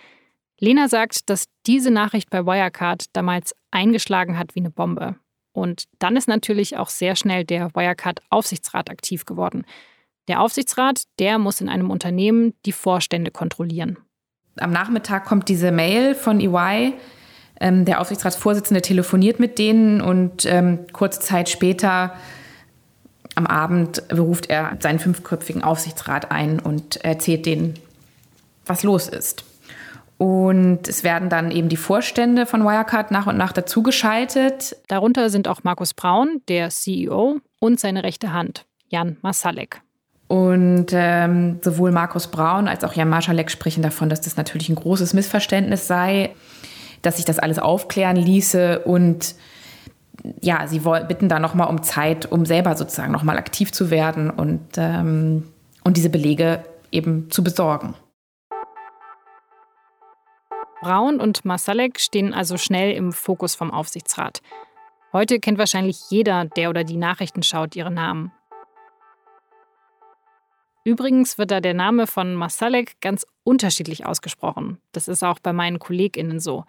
Lena 0.63 0.87
sagt, 0.87 1.29
dass 1.29 1.43
diese 1.67 1.91
Nachricht 1.91 2.29
bei 2.29 2.45
Wirecard 2.45 3.07
damals 3.11 3.53
eingeschlagen 3.71 4.37
hat 4.37 4.55
wie 4.55 4.61
eine 4.61 4.69
Bombe. 4.69 5.15
Und 5.51 5.83
dann 5.99 6.15
ist 6.15 6.29
natürlich 6.29 6.77
auch 6.77 6.87
sehr 6.87 7.17
schnell 7.17 7.43
der 7.43 7.75
Wirecard-Aufsichtsrat 7.75 8.89
aktiv 8.89 9.25
geworden. 9.25 9.65
Der 10.29 10.39
Aufsichtsrat, 10.39 11.03
der 11.19 11.37
muss 11.37 11.59
in 11.59 11.67
einem 11.67 11.91
Unternehmen 11.91 12.53
die 12.65 12.71
Vorstände 12.71 13.29
kontrollieren. 13.29 13.97
Am 14.55 14.71
Nachmittag 14.71 15.25
kommt 15.25 15.49
diese 15.49 15.73
Mail 15.73 16.15
von 16.15 16.39
EY. 16.39 16.93
Ähm, 17.59 17.83
der 17.83 17.99
Aufsichtsratsvorsitzende 17.99 18.81
telefoniert 18.81 19.41
mit 19.41 19.59
denen 19.59 19.99
und 19.99 20.45
ähm, 20.45 20.87
kurze 20.93 21.19
Zeit 21.19 21.49
später 21.49 22.15
am 23.35 23.47
Abend 23.47 24.07
beruft 24.07 24.49
er 24.49 24.77
seinen 24.79 24.99
fünfköpfigen 24.99 25.61
Aufsichtsrat 25.61 26.31
ein 26.31 26.61
und 26.61 27.03
erzählt 27.03 27.45
denen, 27.45 27.73
was 28.65 28.83
los 28.83 29.09
ist. 29.09 29.43
Und 30.23 30.87
es 30.87 31.03
werden 31.03 31.27
dann 31.27 31.51
eben 31.51 31.67
die 31.67 31.75
Vorstände 31.75 32.45
von 32.45 32.63
Wirecard 32.63 33.11
nach 33.11 33.27
und 33.27 33.35
nach 33.35 33.51
dazugeschaltet. 33.51 34.77
Darunter 34.87 35.29
sind 35.29 35.49
auch 35.49 35.65
Markus 35.65 35.93
Braun, 35.93 36.41
der 36.47 36.69
CEO, 36.69 37.41
und 37.59 37.77
seine 37.77 38.05
rechte 38.05 38.31
Hand, 38.31 38.65
Jan 38.87 39.17
Masalek. 39.21 39.81
Und 40.29 40.93
ähm, 40.93 41.59
sowohl 41.61 41.91
Markus 41.91 42.27
Braun 42.27 42.69
als 42.69 42.85
auch 42.85 42.93
Jan 42.93 43.09
Marschalek 43.09 43.51
sprechen 43.51 43.83
davon, 43.83 44.07
dass 44.07 44.21
das 44.21 44.37
natürlich 44.37 44.69
ein 44.69 44.75
großes 44.75 45.13
Missverständnis 45.13 45.87
sei, 45.87 46.29
dass 47.01 47.17
sich 47.17 47.25
das 47.25 47.37
alles 47.37 47.59
aufklären 47.59 48.15
ließe 48.15 48.79
und 48.79 49.35
ja, 50.39 50.67
sie 50.67 50.79
bitten 50.79 51.27
da 51.27 51.39
nochmal 51.39 51.67
um 51.67 51.83
Zeit, 51.83 52.31
um 52.31 52.45
selber 52.45 52.77
sozusagen 52.77 53.11
nochmal 53.11 53.37
aktiv 53.37 53.73
zu 53.73 53.91
werden 53.91 54.29
und, 54.29 54.61
ähm, 54.77 55.43
und 55.83 55.97
diese 55.97 56.09
Belege 56.09 56.63
eben 56.93 57.29
zu 57.29 57.43
besorgen. 57.43 57.95
Braun 60.83 61.21
und 61.21 61.45
Masalek 61.45 61.97
stehen 61.97 62.33
also 62.33 62.57
schnell 62.57 62.91
im 62.91 63.13
Fokus 63.13 63.55
vom 63.55 63.71
Aufsichtsrat. 63.71 64.41
Heute 65.13 65.39
kennt 65.39 65.57
wahrscheinlich 65.57 66.09
jeder, 66.09 66.43
der 66.43 66.69
oder 66.69 66.83
die 66.83 66.97
Nachrichten 66.97 67.41
schaut, 67.41 67.77
ihre 67.77 67.89
Namen. 67.89 68.33
Übrigens 70.83 71.37
wird 71.37 71.51
da 71.51 71.61
der 71.61 71.73
Name 71.73 72.05
von 72.05 72.35
Masalek 72.35 72.99
ganz 72.99 73.25
unterschiedlich 73.45 74.05
ausgesprochen. 74.05 74.77
Das 74.91 75.07
ist 75.07 75.23
auch 75.23 75.39
bei 75.39 75.53
meinen 75.53 75.79
KollegInnen 75.79 76.41
so. 76.41 76.65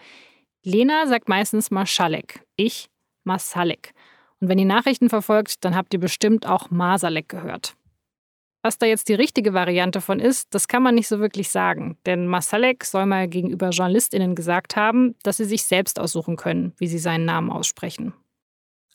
Lena 0.63 1.09
sagt 1.09 1.29
meistens 1.29 1.73
Maschalek, 1.73 2.47
ich 2.55 2.91
Masalek. 3.25 3.95
Und 4.41 4.49
wenn 4.49 4.61
ihr 4.61 4.65
Nachrichten 4.65 5.11
verfolgt, 5.11 5.65
dann 5.65 5.75
habt 5.75 5.93
ihr 5.93 5.99
bestimmt 5.99 6.47
auch 6.47 6.71
Masalek 6.71 7.29
gehört. 7.29 7.75
Was 8.65 8.79
da 8.79 8.87
jetzt 8.87 9.11
die 9.11 9.15
richtige 9.15 9.53
Variante 9.53 10.01
von 10.01 10.19
ist, 10.19 10.55
das 10.55 10.69
kann 10.69 10.83
man 10.83 10.95
nicht 10.95 11.07
so 11.07 11.19
wirklich 11.19 11.51
sagen. 11.51 11.99
Denn 12.07 12.27
Masalek 12.27 12.87
soll 12.87 13.05
mal 13.05 13.29
gegenüber 13.29 13.69
JournalistInnen 13.69 14.35
gesagt 14.35 14.75
haben, 14.75 15.17
dass 15.23 15.37
sie 15.37 15.45
sich 15.45 15.65
selbst 15.65 16.01
aussuchen 16.01 16.37
können, 16.37 16.73
wie 16.79 16.87
sie 16.87 16.99
seinen 16.99 17.27
Namen 17.27 17.51
aussprechen. 17.51 18.15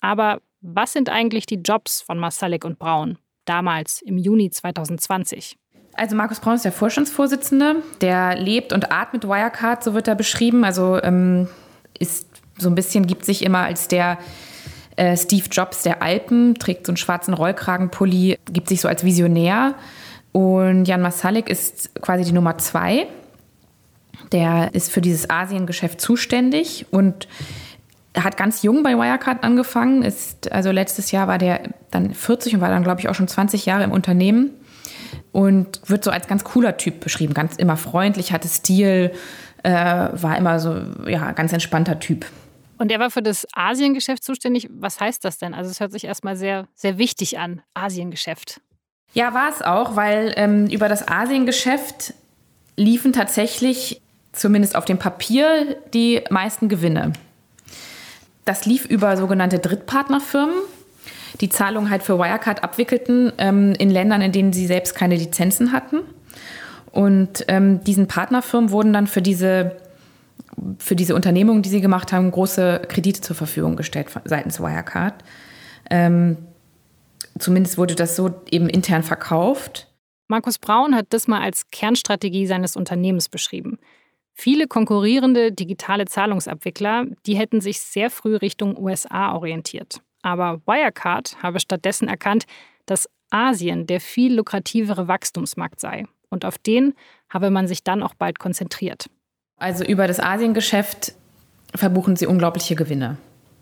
Aber 0.02 0.42
was 0.62 0.94
sind 0.94 1.10
eigentlich 1.10 1.46
die 1.46 1.62
Jobs 1.64 2.02
von 2.02 2.18
Masalek 2.18 2.66
und 2.66 2.80
Braun, 2.80 3.20
damals 3.46 4.02
im 4.02 4.18
Juni 4.18 4.50
2020? 4.50 5.56
Also 5.94 6.16
Markus 6.16 6.40
Braun 6.40 6.56
ist 6.56 6.66
der 6.66 6.72
Vorstandsvorsitzende, 6.72 7.84
der 8.02 8.38
lebt 8.38 8.74
und 8.74 8.92
atmet 8.92 9.28
Wirecard, 9.28 9.84
so 9.84 9.94
wird 9.94 10.08
er 10.08 10.16
beschrieben. 10.16 10.64
Also 10.64 11.00
ähm, 11.04 11.48
ist 12.00 12.28
so 12.58 12.70
ein 12.70 12.76
bisschen, 12.76 13.06
gibt 13.06 13.24
sich 13.24 13.46
immer 13.46 13.60
als 13.60 13.88
der 13.88 14.18
äh, 15.00 15.16
Steve 15.16 15.46
Jobs 15.50 15.84
der 15.84 16.04
Alpen, 16.04 16.56
trägt 16.56 16.86
so 16.86 16.92
einen 16.92 16.98
schwarzen 16.98 17.34
Rollkragenpulli, 17.34 18.38
gibt 18.52 18.68
sich 18.68 18.82
so 18.82 18.90
als 18.90 19.06
Visionär. 19.06 19.76
Und 20.34 20.86
Jan 20.86 21.02
Masalik 21.02 21.50
ist 21.50 21.96
quasi 22.02 22.26
die 22.26 22.34
Nummer 22.34 22.58
zwei. 22.58 23.08
Der 24.34 24.76
ist 24.76 24.92
für 24.92 25.00
dieses 25.00 25.30
Asiengeschäft 25.30 26.02
zuständig 26.02 26.86
und 26.92 27.30
hat 28.16 28.36
ganz 28.36 28.62
jung 28.62 28.84
bei 28.84 28.96
Wirecard 28.96 29.44
angefangen. 29.44 30.04
Ist, 30.04 30.52
also 30.52 30.72
letztes 30.72 31.12
Jahr 31.12 31.28
war 31.28 31.38
der 31.38 31.62
dann 31.92 32.14
40 32.14 32.56
und 32.56 32.62
war 32.62 32.70
dann, 32.70 32.84
glaube 32.84 33.00
ich, 33.00 33.08
auch 33.08 33.16
schon 33.16 33.30
20 33.30 33.66
Jahre 33.66 33.86
im 33.86 33.92
Unternehmen 33.92 34.52
und 35.32 35.80
wird 35.86 36.04
so 36.04 36.12
als 36.12 36.28
ganz 36.28 36.44
cooler 36.44 36.76
Typ 36.76 37.00
beschrieben. 37.00 37.34
Ganz 37.34 37.56
immer 37.56 37.78
freundlich, 37.78 38.34
hatte 38.34 38.50
Stil, 38.50 39.14
äh, 39.64 39.72
war 39.72 40.38
immer 40.38 40.60
so, 40.60 40.76
ja, 41.08 41.32
ganz 41.32 41.54
entspannter 41.54 42.00
Typ. 42.00 42.26
Und 42.80 42.92
er 42.94 43.00
war 43.00 43.12
für 43.12 43.22
das 43.22 43.46
Asiengeschäft 43.54 44.24
zuständig. 44.24 44.70
Was 44.72 45.00
heißt 45.02 45.24
das 45.26 45.38
denn? 45.38 45.54
Also 45.54 45.70
es 45.70 45.82
hört 45.82 45.92
sich 45.92 46.06
erstmal 46.06 46.38
sehr, 46.38 46.68
sehr 46.74 46.98
wichtig 46.98 47.38
an, 47.38 47.62
Asiengeschäft. 47.74 48.62
Ja, 49.14 49.34
war 49.34 49.50
es 49.50 49.62
auch, 49.62 49.98
weil 49.98 50.34
ähm, 50.38 50.68
über 50.68 50.88
das 50.88 51.08
Asiengeschäft 51.08 52.14
liefen 52.78 53.12
tatsächlich, 53.12 54.02
zumindest 54.32 54.78
auf 54.78 54.86
dem 54.86 54.98
Papier, 54.98 55.76
die 55.94 56.22
meisten 56.30 56.70
Gewinne. 56.70 57.12
Das 58.46 58.66
lief 58.66 58.86
über 58.86 59.18
sogenannte 59.18 59.60
Drittpartnerfirmen, 59.60 60.56
die 61.42 61.50
Zahlungen 61.50 61.90
halt 61.90 62.04
für 62.04 62.18
Wirecard 62.18 62.64
abwickelten 62.64 63.34
ähm, 63.40 63.74
in 63.78 63.90
Ländern, 63.90 64.22
in 64.22 64.32
denen 64.32 64.54
sie 64.54 64.68
selbst 64.68 64.96
keine 64.96 65.18
Lizenzen 65.18 65.74
hatten. 65.74 66.00
Und 66.92 67.44
ähm, 67.50 67.84
diesen 67.84 68.08
Partnerfirmen 68.08 68.72
wurden 68.72 68.94
dann 68.94 69.08
für 69.08 69.22
diese 69.22 69.76
für 70.80 70.96
diese 70.96 71.16
Unternehmungen, 71.16 71.62
die 71.62 71.70
sie 71.70 71.82
gemacht 71.82 72.12
haben, 72.12 72.32
große 72.32 72.82
Kredite 72.88 73.22
zur 73.22 73.36
Verfügung 73.36 73.76
gestellt 73.76 74.08
seitens 74.26 74.60
Wirecard. 74.60 75.24
Ähm, 75.90 76.38
zumindest 77.38 77.78
wurde 77.78 77.96
das 77.96 78.16
so 78.16 78.42
eben 78.52 78.70
intern 78.70 79.04
verkauft. 79.04 79.88
Markus 80.28 80.60
Braun 80.60 80.96
hat 80.96 81.08
das 81.10 81.28
mal 81.28 81.42
als 81.42 81.70
Kernstrategie 81.72 82.46
seines 82.46 82.76
Unternehmens 82.76 83.30
beschrieben. 83.30 83.80
Viele 84.34 84.68
konkurrierende 84.68 85.52
digitale 85.52 86.06
Zahlungsabwickler, 86.06 87.08
die 87.26 87.36
hätten 87.36 87.62
sich 87.62 87.82
sehr 87.82 88.10
früh 88.10 88.36
Richtung 88.36 88.78
USA 88.78 89.34
orientiert. 89.34 90.02
Aber 90.22 90.62
Wirecard 90.66 91.42
habe 91.42 91.60
stattdessen 91.60 92.08
erkannt, 92.08 92.46
dass 92.86 93.10
Asien 93.32 93.86
der 93.86 94.00
viel 94.00 94.36
lukrativere 94.36 95.08
Wachstumsmarkt 95.08 95.80
sei. 95.80 96.06
Und 96.30 96.46
auf 96.46 96.58
den 96.58 96.94
habe 97.30 97.50
man 97.50 97.68
sich 97.68 97.84
dann 97.84 98.04
auch 98.04 98.14
bald 98.14 98.40
konzentriert. 98.40 99.08
Also 99.60 99.84
über 99.84 100.08
das 100.08 100.20
Asiengeschäft 100.20 101.14
verbuchen 101.76 102.16
sie 102.16 102.26
unglaubliche 102.26 102.76
Gewinne. 102.76 103.18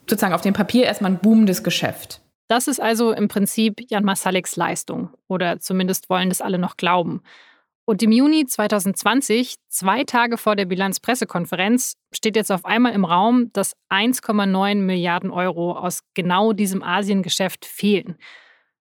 Sozusagen 0.09 0.33
auf 0.33 0.41
dem 0.41 0.53
Papier 0.53 0.85
erstmal 0.85 1.11
ein 1.11 1.19
boomendes 1.19 1.63
Geschäft. 1.63 2.21
Das 2.47 2.67
ist 2.67 2.79
also 2.79 3.11
im 3.11 3.27
Prinzip 3.27 3.81
Jan 3.89 4.05
Masaleks 4.05 4.55
Leistung. 4.55 5.09
Oder 5.27 5.59
zumindest 5.59 6.09
wollen 6.09 6.29
das 6.29 6.39
alle 6.39 6.59
noch 6.59 6.77
glauben. 6.77 7.21
Und 7.85 8.03
im 8.03 8.11
Juni 8.11 8.45
2020, 8.45 9.55
zwei 9.69 10.03
Tage 10.03 10.37
vor 10.37 10.55
der 10.55 10.65
Bilanzpressekonferenz, 10.65 11.95
steht 12.13 12.35
jetzt 12.35 12.51
auf 12.51 12.65
einmal 12.65 12.93
im 12.93 13.05
Raum, 13.05 13.49
dass 13.53 13.75
1,9 13.89 14.75
Milliarden 14.75 15.31
Euro 15.31 15.71
aus 15.71 16.01
genau 16.13 16.53
diesem 16.53 16.83
Asiengeschäft 16.83 17.65
fehlen. 17.65 18.17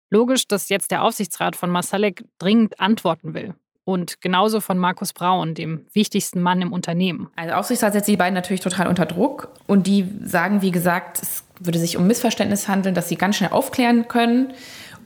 Logisch, 0.10 0.48
dass 0.48 0.70
jetzt 0.70 0.92
der 0.92 1.04
Aufsichtsrat 1.04 1.56
von 1.56 1.70
Masalek 1.70 2.24
dringend 2.40 2.80
antworten 2.80 3.34
will. 3.34 3.56
Und 3.86 4.20
genauso 4.20 4.62
von 4.62 4.80
Markus 4.80 5.14
Braun, 5.14 5.54
dem 5.54 5.86
wichtigsten 5.94 6.42
Mann 6.42 6.60
im 6.62 6.74
Unternehmen. 6.74 7.30
Also 7.36 7.54
Aufsichtsrat 7.54 7.94
setzt 7.94 8.08
die 8.08 8.18
beiden 8.18 8.34
natürlich 8.34 8.62
total 8.62 8.88
unter 8.88 9.06
Druck. 9.06 9.50
Und 9.68 9.86
die 9.86 10.10
sagen, 10.24 10.64
wie 10.64 10.72
gesagt, 10.72 11.22
es 11.22 11.44
würde 11.60 11.78
sich 11.78 11.96
um 11.96 12.08
Missverständnis 12.08 12.68
handeln, 12.68 12.96
dass 12.96 13.08
sie 13.10 13.16
ganz 13.16 13.38
schnell 13.38 13.52
aufklären 13.52 14.08
können. 14.08 14.54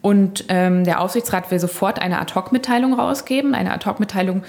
Und 0.01 0.45
ähm, 0.47 0.85
der 0.85 1.01
Aufsichtsrat 1.01 1.51
will 1.51 1.59
sofort 1.59 2.01
eine 2.01 2.21
Ad-Hoc-Mitteilung 2.21 2.93
rausgeben. 2.93 3.53
Eine 3.53 3.73
Ad-Hoc-Mitteilung 3.73 4.43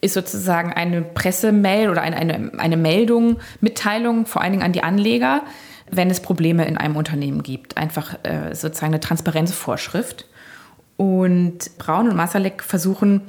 ist 0.00 0.14
sozusagen 0.14 0.72
eine 0.72 1.02
Pressemail 1.02 1.88
oder 1.88 2.02
eine, 2.02 2.16
eine, 2.16 2.52
eine 2.58 2.76
Meldung, 2.76 3.38
Mitteilung 3.60 4.26
vor 4.26 4.42
allen 4.42 4.52
Dingen 4.52 4.64
an 4.64 4.72
die 4.72 4.82
Anleger, 4.82 5.42
wenn 5.88 6.10
es 6.10 6.18
Probleme 6.18 6.66
in 6.66 6.76
einem 6.76 6.96
Unternehmen 6.96 7.44
gibt. 7.44 7.76
Einfach 7.76 8.16
äh, 8.24 8.52
sozusagen 8.52 8.92
eine 8.92 9.00
Transparenzvorschrift. 9.00 10.26
Und 10.96 11.78
Braun 11.78 12.08
und 12.08 12.16
Masalek 12.16 12.64
versuchen, 12.64 13.20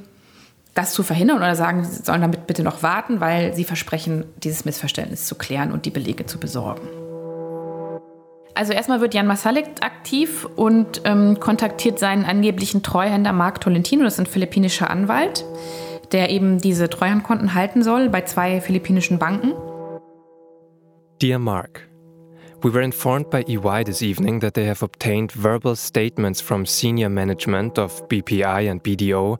das 0.78 0.92
zu 0.92 1.02
verhindern 1.02 1.38
oder 1.38 1.56
sagen, 1.56 1.84
sie 1.84 2.04
sollen 2.04 2.20
damit 2.20 2.46
bitte 2.46 2.62
noch 2.62 2.84
warten, 2.84 3.20
weil 3.20 3.52
sie 3.52 3.64
versprechen, 3.64 4.24
dieses 4.36 4.64
Missverständnis 4.64 5.26
zu 5.26 5.34
klären 5.34 5.72
und 5.72 5.86
die 5.86 5.90
Belege 5.90 6.24
zu 6.24 6.38
besorgen. 6.38 6.86
Also 8.54 8.72
erstmal 8.72 9.00
wird 9.00 9.12
Jan 9.12 9.26
Masalik 9.26 9.66
aktiv 9.80 10.46
und 10.56 11.02
ähm, 11.04 11.40
kontaktiert 11.40 11.98
seinen 11.98 12.24
angeblichen 12.24 12.84
Treuhänder 12.84 13.32
Mark 13.32 13.60
Tolentino, 13.60 14.04
das 14.04 14.14
ist 14.14 14.20
ein 14.20 14.26
philippinischer 14.26 14.88
Anwalt, 14.88 15.44
der 16.12 16.30
eben 16.30 16.58
diese 16.58 16.88
Treuhandkonten 16.88 17.54
halten 17.54 17.82
soll 17.82 18.08
bei 18.08 18.22
zwei 18.22 18.60
philippinischen 18.60 19.18
Banken. 19.18 19.54
Dear 21.20 21.40
Mark, 21.40 21.88
We 22.60 22.70
were 22.70 22.82
informed 22.82 23.30
by 23.30 23.44
EY 23.48 23.84
this 23.84 24.02
evening 24.02 24.40
that 24.40 24.54
they 24.54 24.64
have 24.64 24.82
obtained 24.82 25.30
verbal 25.30 25.76
statements 25.76 26.40
from 26.40 26.66
senior 26.66 27.08
management 27.08 27.78
of 27.78 28.08
BPI 28.08 28.68
and 28.68 28.82
BDO 28.82 29.38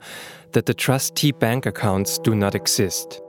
that 0.53 0.67
the 0.67 0.75
trustee 0.75 1.33
bank 1.33 1.67
accounts 1.67 2.21
do 2.23 2.35
not 2.35 2.55
exist. 2.55 3.23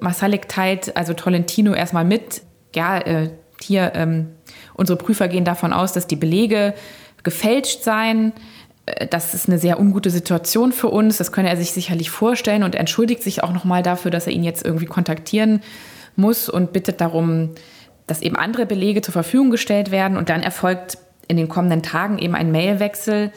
Masalik 0.00 0.48
teilt 0.48 0.96
also 0.96 1.12
Tolentino 1.12 1.74
erstmal 1.74 2.04
mit, 2.04 2.42
ja, 2.74 2.98
äh, 2.98 3.30
hier, 3.62 3.92
ähm, 3.94 4.28
unsere 4.74 4.96
Prüfer 4.96 5.28
gehen 5.28 5.44
davon 5.44 5.72
aus, 5.72 5.92
dass 5.92 6.06
die 6.06 6.16
Belege 6.16 6.74
gefälscht 7.22 7.82
seien. 7.82 8.32
Äh, 8.86 9.06
das 9.06 9.34
ist 9.34 9.48
eine 9.48 9.58
sehr 9.58 9.78
ungute 9.78 10.10
Situation 10.10 10.72
für 10.72 10.88
uns. 10.88 11.18
Das 11.18 11.32
könne 11.32 11.50
er 11.50 11.56
sich 11.56 11.72
sicherlich 11.72 12.10
vorstellen 12.10 12.62
und 12.62 12.74
entschuldigt 12.74 13.22
sich 13.22 13.42
auch 13.42 13.52
nochmal 13.52 13.82
dafür, 13.82 14.10
dass 14.10 14.26
er 14.26 14.32
ihn 14.32 14.44
jetzt 14.44 14.64
irgendwie 14.64 14.86
kontaktieren 14.86 15.60
muss 16.16 16.48
und 16.48 16.72
bittet 16.72 17.00
darum, 17.00 17.50
dass 18.06 18.22
eben 18.22 18.36
andere 18.36 18.66
Belege 18.66 19.02
zur 19.02 19.12
Verfügung 19.12 19.50
gestellt 19.50 19.90
werden 19.90 20.16
und 20.16 20.28
dann 20.28 20.42
erfolgt 20.42 20.98
in 21.28 21.36
den 21.36 21.48
kommenden 21.48 21.82
Tagen 21.82 22.18
eben 22.18 22.34
ein 22.34 22.50
Mailwechsel, 22.50 23.30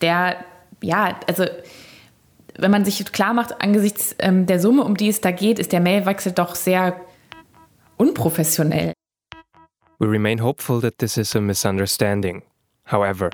der, 0.00 0.36
ja, 0.82 1.18
also 1.26 1.46
wenn 2.58 2.70
man 2.70 2.84
sich 2.84 3.04
klar 3.12 3.34
macht, 3.34 3.60
angesichts 3.60 4.14
ähm, 4.18 4.46
der 4.46 4.60
Summe, 4.60 4.84
um 4.84 4.96
die 4.96 5.08
es 5.08 5.20
da 5.20 5.30
geht, 5.30 5.58
ist 5.58 5.72
der 5.72 5.80
Mailwechsel 5.80 6.32
doch 6.32 6.54
sehr 6.54 7.00
unprofessionell. 7.96 8.92
We 9.98 10.08
remain 10.08 10.42
hopeful 10.42 10.80
that 10.80 10.98
this 10.98 11.16
is 11.16 11.34
a 11.36 11.40
misunderstanding. 11.40 12.42
However, 12.90 13.30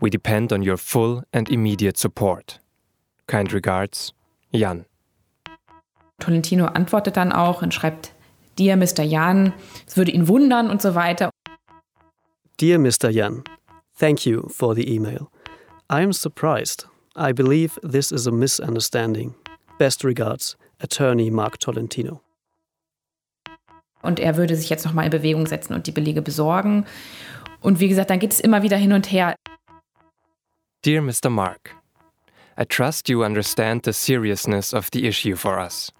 we 0.00 0.10
depend 0.10 0.52
on 0.52 0.66
your 0.66 0.78
full 0.78 1.22
and 1.32 1.48
immediate 1.50 1.98
support. 1.98 2.60
Kind 3.26 3.52
regards, 3.52 4.14
Jan. 4.50 4.86
Tolentino 6.18 6.66
antwortet 6.66 7.16
dann 7.16 7.32
auch 7.32 7.62
und 7.62 7.74
schreibt 7.74 8.14
Dear 8.58 8.76
Mr. 8.76 9.02
Jan, 9.02 9.52
es 9.86 9.98
würde 9.98 10.12
ihn 10.12 10.28
wundern 10.28 10.70
und 10.70 10.80
so 10.80 10.94
weiter. 10.94 11.30
Dear 12.58 12.78
Mr. 12.78 13.10
Jan, 13.10 13.44
thank 13.98 14.24
you 14.24 14.48
for 14.48 14.74
the 14.74 14.88
email. 14.88 15.28
I 15.88 16.02
am 16.02 16.12
surprised. 16.12 16.84
I 17.14 17.32
believe 17.32 17.78
this 17.82 18.10
is 18.10 18.26
a 18.26 18.32
misunderstanding. 18.32 19.34
Best 19.78 20.02
regards, 20.02 20.56
Attorney 20.80 21.30
Mark 21.30 21.60
Tolentino. 21.60 22.22
Und 24.02 24.18
er 24.18 24.36
würde 24.36 24.56
sich 24.56 24.68
jetzt 24.68 24.84
nochmal 24.84 25.04
in 25.04 25.10
Bewegung 25.10 25.46
setzen 25.46 25.74
und 25.74 25.86
die 25.86 25.92
Belege 25.92 26.22
besorgen. 26.22 26.86
Und 27.60 27.78
wie 27.78 27.88
gesagt, 27.88 28.10
dann 28.10 28.18
geht 28.18 28.32
es 28.32 28.40
immer 28.40 28.62
wieder 28.62 28.76
hin 28.76 28.92
und 28.92 29.10
her. 29.12 29.36
Dear 30.84 31.02
Mr. 31.02 31.30
Mark, 31.30 31.76
I 32.58 32.64
trust 32.64 33.08
you 33.08 33.24
understand 33.24 33.84
the 33.84 33.92
seriousness 33.92 34.74
of 34.74 34.88
the 34.92 35.06
issue 35.06 35.36
for 35.36 35.58
us. 35.58 35.92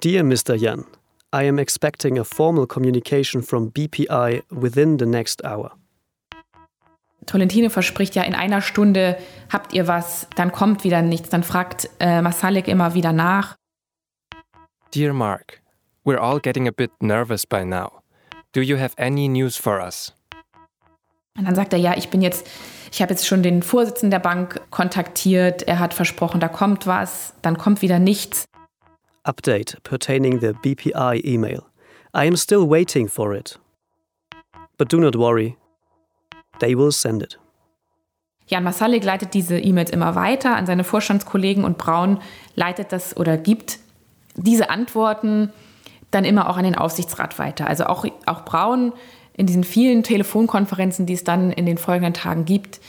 Dear 0.00 0.22
Mr. 0.24 0.54
Jan, 0.54 0.86
I 1.34 1.44
am 1.46 1.58
expecting 1.58 2.18
a 2.18 2.24
formal 2.24 2.66
communication 2.66 3.42
from 3.42 3.70
BPI 3.70 4.42
within 4.50 4.98
the 4.98 5.06
next 5.06 5.42
hour. 5.44 5.72
Tolentino 7.26 7.70
verspricht 7.70 8.14
ja 8.14 8.22
in 8.22 8.34
einer 8.34 8.60
Stunde 8.60 9.16
habt 9.50 9.72
ihr 9.72 9.86
was, 9.86 10.28
dann 10.36 10.52
kommt 10.52 10.84
wieder 10.84 11.02
nichts, 11.02 11.28
dann 11.28 11.42
fragt 11.42 11.88
äh, 12.00 12.20
Masalik 12.22 12.68
immer 12.68 12.94
wieder 12.94 13.12
nach. 13.12 13.56
Dear 14.94 15.12
Mark, 15.12 15.62
we're 16.04 16.18
all 16.18 16.40
getting 16.40 16.68
a 16.68 16.72
bit 16.72 16.90
nervous 17.00 17.46
by 17.46 17.64
now. 17.64 18.02
Do 18.52 18.60
you 18.60 18.78
have 18.78 18.96
any 18.98 19.28
news 19.28 19.56
for 19.56 19.80
us? 19.80 20.14
Und 21.38 21.46
dann 21.46 21.54
sagt 21.54 21.72
er, 21.72 21.78
ja, 21.78 21.96
ich 21.96 22.10
bin 22.10 22.20
jetzt 22.20 22.46
ich 22.92 23.00
habe 23.00 23.14
jetzt 23.14 23.26
schon 23.26 23.42
den 23.42 23.62
Vorsitzenden 23.62 24.10
der 24.10 24.18
Bank 24.18 24.60
kontaktiert, 24.70 25.62
er 25.62 25.78
hat 25.78 25.94
versprochen, 25.94 26.40
da 26.40 26.48
kommt 26.48 26.86
was, 26.86 27.32
dann 27.40 27.56
kommt 27.56 27.80
wieder 27.80 27.98
nichts. 27.98 28.44
Update 29.24 29.82
pertaining 29.82 30.40
the 30.40 30.52
BPI 30.52 31.22
email. 31.24 31.62
I 32.14 32.26
am 32.26 32.36
still 32.36 32.68
waiting 32.68 33.08
for 33.08 33.34
it. 33.34 33.58
But 34.76 34.92
do 34.92 35.00
not 35.00 35.16
worry, 35.16 35.56
they 36.60 36.76
will 36.76 36.92
send 36.92 37.22
it. 37.22 37.38
Jan 38.46 38.64
Masalik 38.64 39.04
leitet 39.04 39.34
diese 39.34 39.58
E-Mails 39.58 39.90
immer 39.90 40.14
weiter 40.14 40.56
an 40.56 40.66
seine 40.66 40.84
Vorstandskollegen 40.84 41.64
und 41.64 41.78
Braun 41.78 42.20
leitet 42.54 42.92
das 42.92 43.16
oder 43.16 43.36
gibt 43.36 43.78
diese 44.36 44.70
Antworten 44.70 45.52
dann 46.10 46.24
immer 46.24 46.50
auch 46.50 46.56
an 46.56 46.64
den 46.64 46.74
Aufsichtsrat 46.74 47.38
weiter. 47.38 47.66
Also 47.66 47.86
auch, 47.86 48.04
auch 48.26 48.44
Braun 48.44 48.92
in 49.34 49.46
diesen 49.46 49.64
vielen 49.64 50.02
Telefonkonferenzen, 50.02 51.06
die 51.06 51.14
es 51.14 51.24
dann 51.24 51.50
in 51.50 51.66
den 51.66 51.78
folgenden 51.78 52.14
Tagen 52.14 52.44
gibt, 52.44 52.80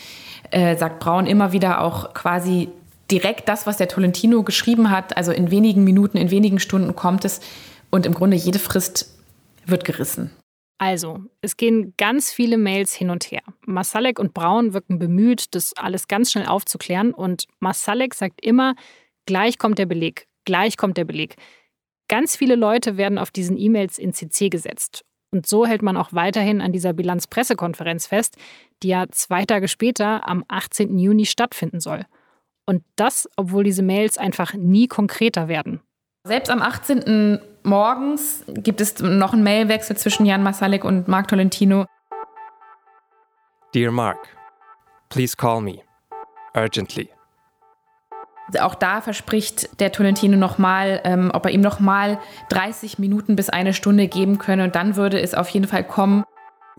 äh, 0.51 0.75
sagt 0.75 0.99
Braun 0.99 1.25
immer 1.25 1.53
wieder 1.53 1.81
auch 1.81 2.13
quasi 2.13 2.69
direkt 3.09 3.47
das, 3.47 3.65
was 3.65 3.77
der 3.77 3.87
Tolentino 3.87 4.43
geschrieben 4.43 4.89
hat. 4.89 5.15
Also 5.15 5.31
in 5.31 5.51
wenigen 5.51 5.83
Minuten, 5.83 6.17
in 6.17 6.31
wenigen 6.31 6.59
Stunden 6.59 6.95
kommt 6.95 7.25
es 7.25 7.39
und 7.89 8.05
im 8.05 8.13
Grunde 8.13 8.35
jede 8.35 8.59
Frist 8.59 9.17
wird 9.65 9.85
gerissen. 9.85 10.31
Also, 10.77 11.21
es 11.41 11.55
gehen 11.55 11.93
ganz 11.97 12.31
viele 12.31 12.57
Mails 12.57 12.93
hin 12.93 13.09
und 13.09 13.25
her. 13.31 13.41
Masalek 13.65 14.19
und 14.19 14.33
Braun 14.33 14.73
wirken 14.73 14.99
bemüht, 14.99 15.55
das 15.55 15.73
alles 15.77 16.07
ganz 16.07 16.31
schnell 16.31 16.47
aufzuklären. 16.47 17.13
Und 17.13 17.45
Masalek 17.59 18.13
sagt 18.13 18.43
immer, 18.43 18.75
gleich 19.25 19.57
kommt 19.57 19.79
der 19.79 19.85
Beleg, 19.85 20.27
gleich 20.45 20.75
kommt 20.75 20.97
der 20.97 21.05
Beleg. 21.05 21.35
Ganz 22.09 22.35
viele 22.35 22.55
Leute 22.55 22.97
werden 22.97 23.17
auf 23.17 23.31
diesen 23.31 23.57
E-Mails 23.57 23.97
in 23.97 24.13
CC 24.13 24.49
gesetzt. 24.49 25.05
Und 25.31 25.47
so 25.47 25.65
hält 25.65 25.81
man 25.81 25.97
auch 25.97 26.13
weiterhin 26.13 26.61
an 26.61 26.71
dieser 26.71 26.93
Bilanzpressekonferenz 26.93 28.05
fest, 28.05 28.37
die 28.83 28.89
ja 28.89 29.05
zwei 29.09 29.45
Tage 29.45 29.67
später 29.67 30.27
am 30.27 30.43
18. 30.47 30.99
Juni 30.99 31.25
stattfinden 31.25 31.79
soll. 31.79 32.05
Und 32.65 32.83
das, 32.95 33.27
obwohl 33.35 33.63
diese 33.63 33.81
Mails 33.81 34.17
einfach 34.17 34.53
nie 34.53 34.87
konkreter 34.87 35.47
werden. 35.47 35.81
Selbst 36.25 36.49
am 36.49 36.61
18 36.61 37.41
morgens 37.63 38.45
gibt 38.47 38.79
es 38.79 38.97
noch 38.99 39.33
einen 39.33 39.43
Mailwechsel 39.43 39.97
zwischen 39.97 40.25
Jan 40.25 40.41
Masalik 40.41 40.85
und 40.85 41.09
Mark 41.09 41.27
Tolentino. 41.27 41.85
Dear 43.75 43.91
Mark, 43.91 44.19
please 45.09 45.35
call 45.35 45.59
me. 45.59 45.79
Urgently. 46.55 47.09
Auch 48.57 48.75
da 48.75 49.01
verspricht 49.01 49.81
der 49.81 49.91
Tolentino 49.91 50.37
nochmal, 50.37 51.01
ähm, 51.03 51.29
ob 51.33 51.45
er 51.45 51.51
ihm 51.51 51.59
nochmal 51.59 52.19
30 52.49 52.99
Minuten 52.99 53.35
bis 53.35 53.49
eine 53.49 53.73
Stunde 53.73 54.07
geben 54.07 54.37
könne 54.37 54.63
und 54.63 54.75
dann 54.75 54.95
würde 54.95 55.19
es 55.19 55.33
auf 55.33 55.49
jeden 55.49 55.67
Fall 55.67 55.83
kommen. 55.83 56.23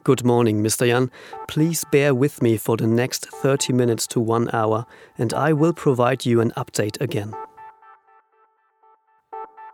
Good 0.05 0.25
morning, 0.25 0.63
Mr. 0.63 0.87
Jan. 0.87 1.11
Please 1.49 1.87
bear 1.91 2.19
with 2.19 2.41
me 2.41 2.59
for 2.59 2.77
the 2.79 2.87
next 2.87 3.29
30 3.43 3.75
minutes 3.75 4.09
to 4.09 4.21
one 4.21 4.49
hour 4.55 4.87
and 5.19 5.35
I 5.35 5.53
will 5.53 5.75
provide 5.75 6.25
you 6.25 6.41
an 6.41 6.51
update 6.53 6.99
again. 7.03 7.35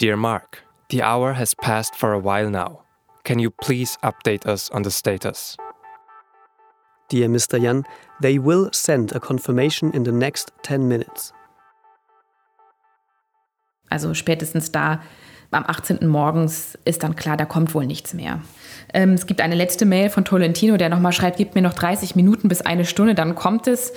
Dear 0.00 0.16
Mark, 0.16 0.64
The 0.88 1.02
hour 1.02 1.34
has 1.34 1.54
passed 1.54 1.94
for 1.94 2.14
a 2.14 2.18
while 2.18 2.48
now. 2.48 2.84
Can 3.22 3.38
you 3.38 3.50
please 3.50 3.98
update 4.02 4.46
us 4.46 4.70
on 4.70 4.82
the 4.82 4.90
status? 4.90 5.58
Dear 7.10 7.28
Mr. 7.28 7.60
Yan, 7.60 7.84
they 8.22 8.38
will 8.38 8.70
send 8.72 9.12
a 9.12 9.20
confirmation 9.20 9.92
in 9.92 10.04
the 10.04 10.12
next 10.12 10.52
10 10.62 10.88
minutes. 10.88 11.34
Also 13.90 14.14
spätestens 14.14 14.72
da 14.72 15.02
am 15.50 15.66
18. 15.66 16.08
morgens 16.08 16.78
ist 16.86 17.02
dann 17.02 17.14
klar, 17.14 17.36
da 17.36 17.44
kommt 17.44 17.74
wohl 17.74 17.84
nichts 17.84 18.14
mehr. 18.14 18.40
Ähm, 18.94 19.12
es 19.12 19.26
gibt 19.26 19.42
eine 19.42 19.54
letzte 19.54 19.84
Mail 19.84 20.08
von 20.08 20.24
Tolentino, 20.24 20.78
der 20.78 20.88
nochmal 20.88 21.12
schreibt, 21.12 21.36
gib 21.36 21.54
mir 21.54 21.60
noch 21.60 21.74
30 21.74 22.16
Minuten 22.16 22.48
bis 22.48 22.62
eine 22.62 22.86
Stunde, 22.86 23.14
dann 23.14 23.34
kommt 23.34 23.66
es. 23.66 23.92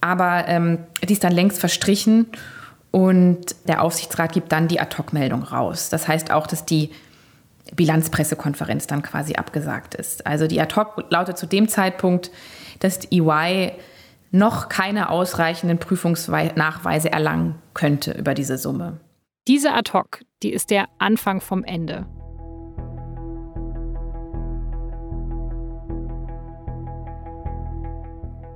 Aber 0.00 0.48
ähm, 0.48 0.78
die 1.04 1.12
ist 1.12 1.22
dann 1.22 1.32
längst 1.32 1.60
verstrichen 1.60 2.32
und 2.90 3.56
der 3.68 3.82
Aufsichtsrat 3.82 4.32
gibt 4.32 4.52
dann 4.52 4.68
die 4.68 4.80
Ad-Hoc-Meldung 4.80 5.42
raus. 5.42 5.90
Das 5.90 6.08
heißt 6.08 6.30
auch, 6.30 6.46
dass 6.46 6.64
die 6.64 6.90
Bilanzpressekonferenz 7.74 8.86
dann 8.86 9.02
quasi 9.02 9.34
abgesagt 9.34 9.94
ist. 9.94 10.26
Also 10.26 10.46
die 10.46 10.60
Ad-Hoc 10.60 11.04
lautet 11.10 11.36
zu 11.36 11.46
dem 11.46 11.68
Zeitpunkt, 11.68 12.30
dass 12.78 13.10
EY 13.10 13.72
noch 14.30 14.68
keine 14.68 15.10
ausreichenden 15.10 15.78
Prüfungsnachweise 15.78 17.10
erlangen 17.10 17.56
könnte 17.74 18.12
über 18.12 18.34
diese 18.34 18.58
Summe. 18.58 19.00
Diese 19.48 19.72
Ad-Hoc, 19.72 20.20
die 20.42 20.52
ist 20.52 20.70
der 20.70 20.86
Anfang 20.98 21.40
vom 21.40 21.64
Ende. 21.64 22.06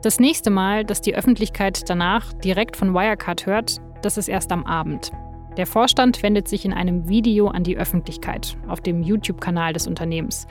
Das 0.03 0.19
nächste 0.19 0.51
Mal, 0.51 0.85
dass 0.85 1.03
die 1.03 1.15
Öffentlichkeit 1.15 1.89
danach 1.89 2.33
direkt 2.33 2.77
von 2.77 2.95
Wirecard 2.95 3.45
hört, 3.45 3.81
das 4.03 4.17
ist 4.17 4.29
erst 4.29 4.53
am 4.53 4.65
Abend. 4.67 5.13
Der 5.57 5.67
Vorstand 5.67 6.23
wendet 6.23 6.49
sich 6.49 6.65
in 6.65 6.73
einem 6.73 7.09
Video 7.09 7.49
an 7.49 7.65
die 7.65 7.77
Öffentlichkeit 7.77 8.57
auf 8.69 8.81
dem 8.81 9.03
YouTube-Kanal 9.03 9.73
des 9.73 9.87
Unternehmens. 9.87 10.47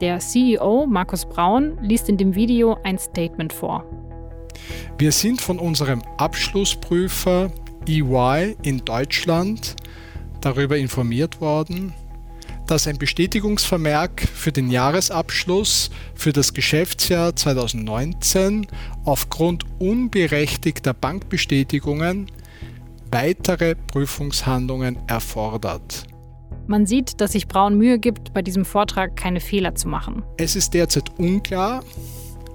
Der 0.00 0.18
CEO 0.18 0.86
Markus 0.86 1.26
Braun 1.26 1.78
liest 1.80 2.08
in 2.08 2.16
dem 2.16 2.34
Video 2.34 2.78
ein 2.82 2.98
Statement 2.98 3.52
vor. 3.52 3.84
Wir 4.98 5.12
sind 5.12 5.40
von 5.40 5.58
unserem 5.58 6.02
Abschlussprüfer 6.16 7.50
EY 7.86 8.56
in 8.62 8.84
Deutschland 8.84 9.76
darüber 10.40 10.76
informiert 10.76 11.40
worden, 11.40 11.92
dass 12.66 12.86
ein 12.86 12.98
Bestätigungsvermerk 12.98 14.22
für 14.22 14.52
den 14.52 14.70
Jahresabschluss 14.70 15.90
für 16.14 16.32
das 16.32 16.52
Geschäftsjahr 16.52 17.36
2019 17.36 18.66
aufgrund 19.04 19.64
unberechtigter 19.78 20.94
Bankbestätigungen 20.94 22.30
weitere 23.10 23.74
Prüfungshandlungen 23.74 24.98
erfordert. 25.06 26.04
Man 26.66 26.86
sieht, 26.86 27.20
dass 27.20 27.32
sich 27.32 27.46
Braun 27.46 27.78
Mühe 27.78 27.98
gibt, 27.98 28.34
bei 28.34 28.42
diesem 28.42 28.64
Vortrag 28.64 29.16
keine 29.16 29.40
Fehler 29.40 29.74
zu 29.74 29.88
machen. 29.88 30.24
Es 30.36 30.56
ist 30.56 30.74
derzeit 30.74 31.16
unklar, 31.18 31.84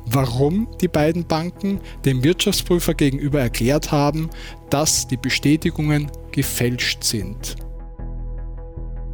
warum 0.06 0.68
die 0.82 0.88
beiden 0.88 1.26
Banken 1.26 1.80
dem 2.04 2.24
Wirtschaftsprüfer 2.24 2.94
gegenüber 2.94 3.40
erklärt 3.40 3.92
haben, 3.92 4.30
dass 4.70 5.08
die 5.08 5.18
Bestätigungen 5.18 6.12
gefälscht 6.32 7.04
sind. 7.04 7.56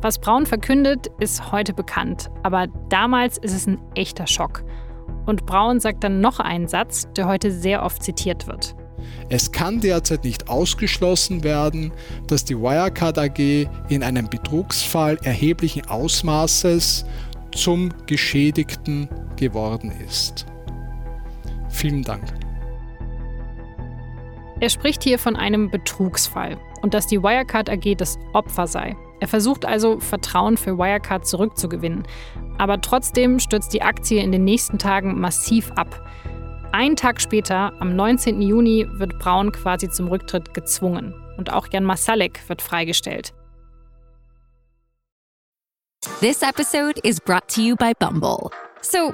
Was 0.01 0.19
Braun 0.19 0.45
verkündet, 0.45 1.07
ist 1.19 1.51
heute 1.51 1.73
bekannt, 1.73 2.29
aber 2.43 2.67
damals 2.89 3.37
ist 3.39 3.53
es 3.53 3.67
ein 3.67 3.79
echter 3.95 4.27
Schock. 4.27 4.63
Und 5.25 5.45
Braun 5.45 5.79
sagt 5.79 6.03
dann 6.03 6.21
noch 6.21 6.39
einen 6.39 6.67
Satz, 6.67 7.07
der 7.15 7.27
heute 7.27 7.51
sehr 7.51 7.83
oft 7.83 8.01
zitiert 8.01 8.47
wird. 8.47 8.75
Es 9.29 9.51
kann 9.51 9.79
derzeit 9.79 10.23
nicht 10.23 10.49
ausgeschlossen 10.49 11.43
werden, 11.43 11.91
dass 12.27 12.45
die 12.45 12.57
Wirecard 12.57 13.17
AG 13.17 13.67
in 13.89 14.03
einem 14.03 14.29
Betrugsfall 14.29 15.17
erheblichen 15.23 15.85
Ausmaßes 15.87 17.05
zum 17.53 17.89
Geschädigten 18.05 19.09
geworden 19.35 19.91
ist. 20.07 20.45
Vielen 21.69 22.03
Dank. 22.03 22.23
Er 24.59 24.69
spricht 24.69 25.03
hier 25.03 25.19
von 25.19 25.35
einem 25.35 25.69
Betrugsfall 25.69 26.57
und 26.81 26.93
dass 26.93 27.07
die 27.07 27.21
Wirecard 27.21 27.69
AG 27.69 27.95
das 27.95 28.17
Opfer 28.33 28.65
sei. 28.65 28.95
Er 29.19 29.27
versucht 29.27 29.65
also, 29.65 29.99
Vertrauen 29.99 30.57
für 30.57 30.77
Wirecard 30.77 31.25
zurückzugewinnen. 31.27 32.03
Aber 32.57 32.81
trotzdem 32.81 33.39
stürzt 33.39 33.73
die 33.73 33.81
Aktie 33.81 34.21
in 34.21 34.31
den 34.31 34.43
nächsten 34.43 34.77
Tagen 34.79 35.19
massiv 35.19 35.71
ab. 35.71 36.07
Einen 36.71 36.95
Tag 36.95 37.21
später, 37.21 37.73
am 37.79 37.95
19. 37.95 38.41
Juni, 38.41 38.87
wird 38.91 39.17
Braun 39.19 39.51
quasi 39.51 39.89
zum 39.89 40.07
Rücktritt 40.07 40.53
gezwungen. 40.53 41.13
Und 41.37 41.51
auch 41.51 41.67
Jan 41.71 41.83
Masalek 41.83 42.47
wird 42.49 42.61
freigestellt. 42.61 43.33
This 46.19 46.41
episode 46.41 46.99
is 47.03 47.19
brought 47.19 47.47
to 47.49 47.61
you 47.61 47.75
by 47.75 47.93
Bumble. 47.99 48.49
So, 48.81 49.13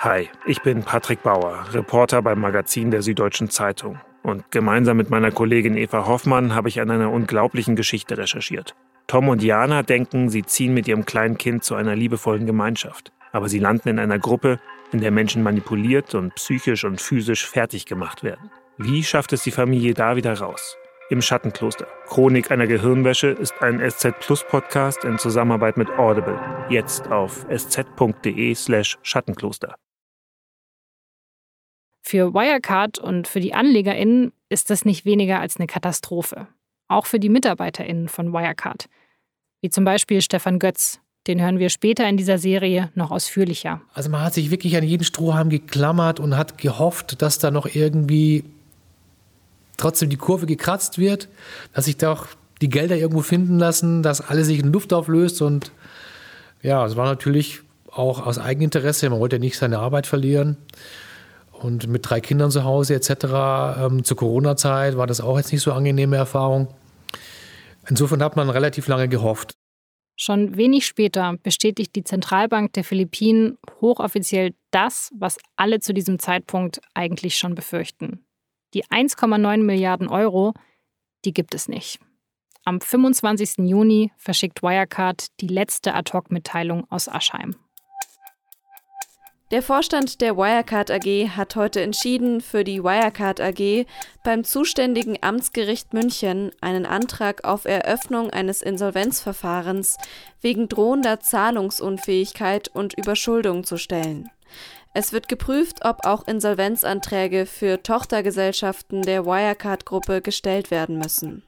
Hi, 0.00 0.28
ich 0.46 0.62
bin 0.62 0.84
Patrick 0.84 1.24
Bauer, 1.24 1.64
Reporter 1.72 2.22
beim 2.22 2.40
Magazin 2.40 2.92
der 2.92 3.02
Süddeutschen 3.02 3.50
Zeitung. 3.50 3.98
Und 4.22 4.48
gemeinsam 4.52 4.96
mit 4.96 5.10
meiner 5.10 5.32
Kollegin 5.32 5.76
Eva 5.76 6.06
Hoffmann 6.06 6.54
habe 6.54 6.68
ich 6.68 6.80
an 6.80 6.92
einer 6.92 7.10
unglaublichen 7.10 7.74
Geschichte 7.74 8.16
recherchiert. 8.16 8.76
Tom 9.08 9.28
und 9.28 9.42
Jana 9.42 9.82
denken, 9.82 10.28
sie 10.28 10.44
ziehen 10.44 10.72
mit 10.72 10.86
ihrem 10.86 11.04
kleinen 11.04 11.36
Kind 11.36 11.64
zu 11.64 11.74
einer 11.74 11.96
liebevollen 11.96 12.46
Gemeinschaft. 12.46 13.10
Aber 13.32 13.48
sie 13.48 13.58
landen 13.58 13.88
in 13.88 13.98
einer 13.98 14.20
Gruppe, 14.20 14.60
in 14.92 15.00
der 15.00 15.10
Menschen 15.10 15.42
manipuliert 15.42 16.14
und 16.14 16.32
psychisch 16.36 16.84
und 16.84 17.00
physisch 17.00 17.44
fertig 17.44 17.84
gemacht 17.84 18.22
werden. 18.22 18.52
Wie 18.76 19.02
schafft 19.02 19.32
es 19.32 19.42
die 19.42 19.50
Familie 19.50 19.94
da 19.94 20.14
wieder 20.14 20.38
raus? 20.38 20.76
Im 21.10 21.22
Schattenkloster. 21.22 21.88
Chronik 22.06 22.52
einer 22.52 22.68
Gehirnwäsche 22.68 23.30
ist 23.30 23.60
ein 23.62 23.80
SZ 23.80 24.12
Plus 24.20 24.44
Podcast 24.44 25.02
in 25.02 25.18
Zusammenarbeit 25.18 25.76
mit 25.76 25.90
Audible. 25.98 26.38
Jetzt 26.68 27.10
auf 27.10 27.44
sz.de/slash 27.48 28.96
Schattenkloster. 29.02 29.74
Für 32.10 32.32
Wirecard 32.32 32.98
und 32.98 33.28
für 33.28 33.38
die 33.38 33.52
AnlegerInnen 33.52 34.32
ist 34.48 34.70
das 34.70 34.86
nicht 34.86 35.04
weniger 35.04 35.40
als 35.40 35.58
eine 35.58 35.66
Katastrophe. 35.66 36.46
Auch 36.88 37.04
für 37.04 37.20
die 37.20 37.28
MitarbeiterInnen 37.28 38.08
von 38.08 38.32
Wirecard. 38.32 38.86
Wie 39.60 39.68
zum 39.68 39.84
Beispiel 39.84 40.22
Stefan 40.22 40.58
Götz. 40.58 41.00
Den 41.26 41.38
hören 41.38 41.58
wir 41.58 41.68
später 41.68 42.08
in 42.08 42.16
dieser 42.16 42.38
Serie 42.38 42.90
noch 42.94 43.10
ausführlicher. 43.10 43.82
Also 43.92 44.08
man 44.08 44.22
hat 44.22 44.32
sich 44.32 44.50
wirklich 44.50 44.74
an 44.78 44.84
jeden 44.84 45.04
Strohhalm 45.04 45.50
geklammert 45.50 46.18
und 46.18 46.34
hat 46.34 46.56
gehofft, 46.56 47.20
dass 47.20 47.40
da 47.40 47.50
noch 47.50 47.66
irgendwie 47.74 48.44
trotzdem 49.76 50.08
die 50.08 50.16
Kurve 50.16 50.46
gekratzt 50.46 50.96
wird, 50.96 51.28
dass 51.74 51.84
sich 51.84 51.98
da 51.98 52.12
auch 52.12 52.26
die 52.62 52.70
Gelder 52.70 52.96
irgendwo 52.96 53.20
finden 53.20 53.58
lassen, 53.58 54.02
dass 54.02 54.22
alles 54.22 54.46
sich 54.46 54.60
in 54.60 54.72
Luft 54.72 54.94
auflöst 54.94 55.42
und 55.42 55.72
ja, 56.62 56.86
es 56.86 56.96
war 56.96 57.04
natürlich 57.04 57.60
auch 57.92 58.24
aus 58.24 58.38
Eigeninteresse, 58.38 59.10
man 59.10 59.20
wollte 59.20 59.36
ja 59.36 59.40
nicht 59.40 59.58
seine 59.58 59.78
Arbeit 59.78 60.06
verlieren. 60.06 60.56
Und 61.60 61.88
mit 61.88 62.08
drei 62.08 62.20
Kindern 62.20 62.50
zu 62.50 62.64
Hause 62.64 62.94
etc. 62.94 63.10
Ähm, 63.80 64.04
zur 64.04 64.16
Corona-Zeit 64.16 64.96
war 64.96 65.06
das 65.06 65.20
auch 65.20 65.36
jetzt 65.36 65.52
nicht 65.52 65.62
so 65.62 65.72
angenehme 65.72 66.16
Erfahrung. 66.16 66.68
Insofern 67.88 68.22
hat 68.22 68.36
man 68.36 68.50
relativ 68.50 68.86
lange 68.86 69.08
gehofft. 69.08 69.54
Schon 70.20 70.56
wenig 70.56 70.84
später 70.86 71.36
bestätigt 71.42 71.94
die 71.94 72.02
Zentralbank 72.02 72.72
der 72.72 72.82
Philippinen 72.82 73.56
hochoffiziell 73.80 74.54
das, 74.72 75.12
was 75.14 75.38
alle 75.56 75.78
zu 75.78 75.94
diesem 75.94 76.18
Zeitpunkt 76.18 76.80
eigentlich 76.94 77.36
schon 77.36 77.54
befürchten. 77.54 78.24
Die 78.74 78.84
1,9 78.84 79.62
Milliarden 79.62 80.08
Euro, 80.08 80.54
die 81.24 81.32
gibt 81.32 81.54
es 81.54 81.68
nicht. 81.68 82.00
Am 82.64 82.80
25. 82.80 83.66
Juni 83.68 84.12
verschickt 84.16 84.62
Wirecard 84.62 85.28
die 85.40 85.46
letzte 85.46 85.94
Ad-Hoc-Mitteilung 85.94 86.84
aus 86.90 87.08
Aschheim. 87.08 87.54
Der 89.50 89.62
Vorstand 89.62 90.20
der 90.20 90.36
Wirecard 90.36 90.90
AG 90.90 91.30
hat 91.30 91.56
heute 91.56 91.80
entschieden, 91.80 92.42
für 92.42 92.64
die 92.64 92.84
Wirecard 92.84 93.40
AG 93.40 93.86
beim 94.22 94.44
zuständigen 94.44 95.16
Amtsgericht 95.22 95.94
München 95.94 96.50
einen 96.60 96.84
Antrag 96.84 97.44
auf 97.44 97.64
Eröffnung 97.64 98.28
eines 98.28 98.60
Insolvenzverfahrens 98.60 99.96
wegen 100.42 100.68
drohender 100.68 101.20
Zahlungsunfähigkeit 101.20 102.68
und 102.68 102.92
Überschuldung 102.98 103.64
zu 103.64 103.78
stellen. 103.78 104.28
Es 104.92 105.14
wird 105.14 105.28
geprüft, 105.28 105.82
ob 105.82 106.04
auch 106.04 106.28
Insolvenzanträge 106.28 107.46
für 107.46 107.82
Tochtergesellschaften 107.82 109.00
der 109.00 109.24
Wirecard-Gruppe 109.24 110.20
gestellt 110.20 110.70
werden 110.70 110.98
müssen. 110.98 111.42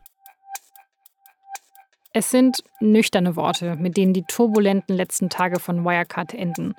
Es 2.15 2.31
sind 2.31 2.65
nüchterne 2.81 3.37
Worte, 3.37 3.77
mit 3.77 3.99
denen 3.99 4.15
die 4.15 4.25
turbulenten 4.25 4.97
letzten 4.97 5.29
Tage 5.29 5.61
von 5.61 5.85
Wirecard 5.85 6.33
enden. 6.33 6.75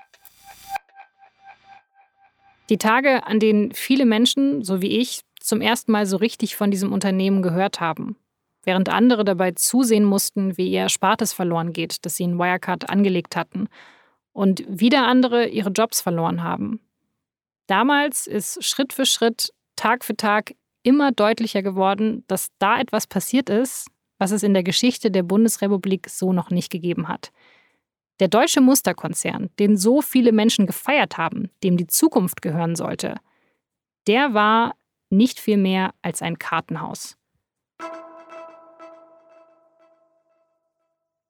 Die 2.71 2.77
Tage, 2.77 3.27
an 3.27 3.41
denen 3.41 3.73
viele 3.73 4.05
Menschen, 4.05 4.63
so 4.63 4.81
wie 4.81 4.97
ich, 4.97 5.23
zum 5.41 5.59
ersten 5.59 5.91
Mal 5.91 6.05
so 6.05 6.15
richtig 6.15 6.55
von 6.55 6.71
diesem 6.71 6.93
Unternehmen 6.93 7.41
gehört 7.41 7.81
haben, 7.81 8.15
während 8.63 8.87
andere 8.87 9.25
dabei 9.25 9.51
zusehen 9.51 10.05
mussten, 10.05 10.57
wie 10.57 10.71
ihr 10.71 10.79
Erspartes 10.79 11.33
verloren 11.33 11.73
geht, 11.73 12.05
das 12.05 12.15
sie 12.15 12.23
in 12.23 12.39
Wirecard 12.39 12.89
angelegt 12.89 13.35
hatten, 13.35 13.67
und 14.31 14.63
wieder 14.69 15.05
andere 15.05 15.47
ihre 15.49 15.71
Jobs 15.71 15.99
verloren 15.99 16.43
haben. 16.43 16.79
Damals 17.67 18.25
ist 18.25 18.63
Schritt 18.63 18.93
für 18.93 19.05
Schritt, 19.05 19.51
Tag 19.75 20.05
für 20.05 20.15
Tag 20.15 20.55
immer 20.81 21.11
deutlicher 21.11 21.63
geworden, 21.63 22.23
dass 22.27 22.51
da 22.57 22.79
etwas 22.79 23.05
passiert 23.05 23.49
ist, 23.49 23.87
was 24.17 24.31
es 24.31 24.43
in 24.43 24.53
der 24.53 24.63
Geschichte 24.63 25.11
der 25.11 25.23
Bundesrepublik 25.23 26.09
so 26.09 26.31
noch 26.31 26.51
nicht 26.51 26.71
gegeben 26.71 27.09
hat. 27.09 27.33
Der 28.21 28.27
deutsche 28.27 28.61
Musterkonzern, 28.61 29.49
den 29.57 29.77
so 29.77 30.03
viele 30.03 30.31
Menschen 30.31 30.67
gefeiert 30.67 31.17
haben, 31.17 31.49
dem 31.63 31.75
die 31.75 31.87
Zukunft 31.87 32.43
gehören 32.43 32.75
sollte, 32.75 33.15
der 34.05 34.35
war 34.35 34.75
nicht 35.09 35.39
viel 35.39 35.57
mehr 35.57 35.95
als 36.03 36.21
ein 36.21 36.37
Kartenhaus. 36.37 37.17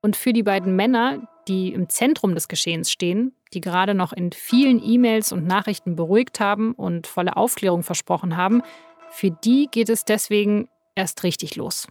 Und 0.02 0.18
für 0.18 0.34
die 0.34 0.44
beiden 0.44 0.76
Männer, 0.76 1.26
die 1.48 1.72
im 1.72 1.88
Zentrum 1.88 2.36
des 2.36 2.50
Geschehens 2.50 2.92
stehen, 2.92 3.38
die 3.54 3.62
gerade 3.62 3.94
noch 3.94 4.12
in 4.12 4.34
vielen 4.34 4.84
E-Mails 4.84 5.32
und 5.32 5.48
Nachrichten 5.48 5.96
beruhigt 5.96 6.42
haben 6.42 6.74
und 6.74 7.08
volle 7.08 7.38
Aufklärung 7.38 7.84
versprochen 7.84 8.36
haben, 8.36 8.64
für 9.12 9.32
die 9.32 9.70
geht 9.72 9.88
es 9.88 10.04
deswegen 10.04 10.68
erst 10.96 11.24
richtig 11.24 11.56
los. 11.56 11.88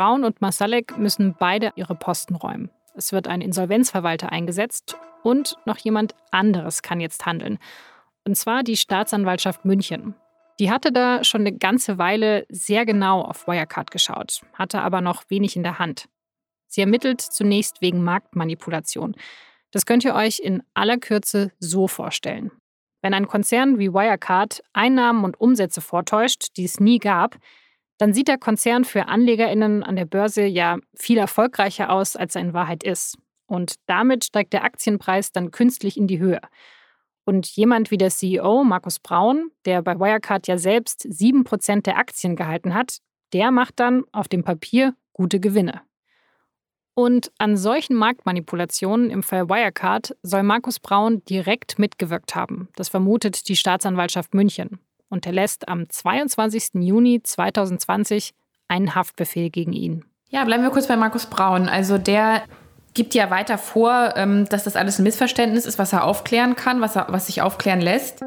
Braun 0.00 0.24
und 0.24 0.40
Masalek 0.40 0.96
müssen 0.96 1.36
beide 1.38 1.72
ihre 1.76 1.94
Posten 1.94 2.34
räumen. 2.34 2.70
Es 2.94 3.12
wird 3.12 3.28
ein 3.28 3.42
Insolvenzverwalter 3.42 4.32
eingesetzt 4.32 4.96
und 5.22 5.58
noch 5.66 5.76
jemand 5.76 6.14
anderes 6.30 6.80
kann 6.80 7.00
jetzt 7.00 7.26
handeln. 7.26 7.58
Und 8.24 8.34
zwar 8.34 8.62
die 8.62 8.78
Staatsanwaltschaft 8.78 9.66
München. 9.66 10.14
Die 10.58 10.70
hatte 10.70 10.90
da 10.90 11.22
schon 11.22 11.42
eine 11.42 11.52
ganze 11.52 11.98
Weile 11.98 12.46
sehr 12.48 12.86
genau 12.86 13.20
auf 13.20 13.46
Wirecard 13.46 13.90
geschaut, 13.90 14.40
hatte 14.54 14.80
aber 14.80 15.02
noch 15.02 15.24
wenig 15.28 15.54
in 15.54 15.64
der 15.64 15.78
Hand. 15.78 16.08
Sie 16.66 16.80
ermittelt 16.80 17.20
zunächst 17.20 17.82
wegen 17.82 18.02
Marktmanipulation. 18.02 19.14
Das 19.70 19.84
könnt 19.84 20.06
ihr 20.06 20.14
euch 20.14 20.40
in 20.40 20.62
aller 20.72 20.96
Kürze 20.96 21.52
so 21.58 21.88
vorstellen. 21.88 22.52
Wenn 23.02 23.12
ein 23.12 23.28
Konzern 23.28 23.78
wie 23.78 23.92
Wirecard 23.92 24.62
Einnahmen 24.72 25.24
und 25.24 25.38
Umsätze 25.38 25.82
vortäuscht, 25.82 26.56
die 26.56 26.64
es 26.64 26.80
nie 26.80 27.00
gab, 27.00 27.36
dann 28.00 28.14
sieht 28.14 28.28
der 28.28 28.38
Konzern 28.38 28.86
für 28.86 29.08
AnlegerInnen 29.08 29.82
an 29.82 29.94
der 29.94 30.06
Börse 30.06 30.46
ja 30.46 30.78
viel 30.94 31.18
erfolgreicher 31.18 31.90
aus, 31.90 32.16
als 32.16 32.34
er 32.34 32.40
in 32.40 32.54
Wahrheit 32.54 32.82
ist. 32.82 33.18
Und 33.46 33.74
damit 33.84 34.24
steigt 34.24 34.54
der 34.54 34.64
Aktienpreis 34.64 35.32
dann 35.32 35.50
künstlich 35.50 35.98
in 35.98 36.06
die 36.06 36.18
Höhe. 36.18 36.40
Und 37.26 37.46
jemand 37.48 37.90
wie 37.90 37.98
der 37.98 38.08
CEO 38.08 38.64
Markus 38.64 39.00
Braun, 39.00 39.50
der 39.66 39.82
bei 39.82 40.00
Wirecard 40.00 40.48
ja 40.48 40.56
selbst 40.56 41.04
7% 41.04 41.82
der 41.82 41.98
Aktien 41.98 42.36
gehalten 42.36 42.72
hat, 42.72 43.00
der 43.34 43.50
macht 43.50 43.78
dann 43.78 44.04
auf 44.12 44.28
dem 44.28 44.44
Papier 44.44 44.94
gute 45.12 45.38
Gewinne. 45.38 45.82
Und 46.94 47.30
an 47.36 47.58
solchen 47.58 47.96
Marktmanipulationen 47.96 49.10
im 49.10 49.22
Fall 49.22 49.50
Wirecard 49.50 50.16
soll 50.22 50.42
Markus 50.42 50.80
Braun 50.80 51.22
direkt 51.26 51.78
mitgewirkt 51.78 52.34
haben. 52.34 52.70
Das 52.76 52.88
vermutet 52.88 53.46
die 53.46 53.56
Staatsanwaltschaft 53.56 54.32
München 54.32 54.80
und 55.10 55.26
erlässt 55.26 55.68
am 55.68 55.88
22. 55.90 56.70
Juni 56.74 57.22
2020 57.22 58.32
einen 58.68 58.94
Haftbefehl 58.94 59.50
gegen 59.50 59.74
ihn. 59.74 60.04
Ja, 60.30 60.44
bleiben 60.44 60.62
wir 60.62 60.70
kurz 60.70 60.86
bei 60.86 60.96
Markus 60.96 61.26
Braun. 61.26 61.68
Also 61.68 61.98
der 61.98 62.42
gibt 62.94 63.14
ja 63.14 63.30
weiter 63.30 63.58
vor, 63.58 64.14
ähm, 64.16 64.46
dass 64.48 64.64
das 64.64 64.76
alles 64.76 64.98
ein 64.98 65.02
Missverständnis 65.02 65.66
ist, 65.66 65.78
was 65.78 65.92
er 65.92 66.04
aufklären 66.04 66.56
kann, 66.56 66.80
was, 66.80 66.96
er, 66.96 67.06
was 67.10 67.26
sich 67.26 67.42
aufklären 67.42 67.80
lässt. 67.80 68.20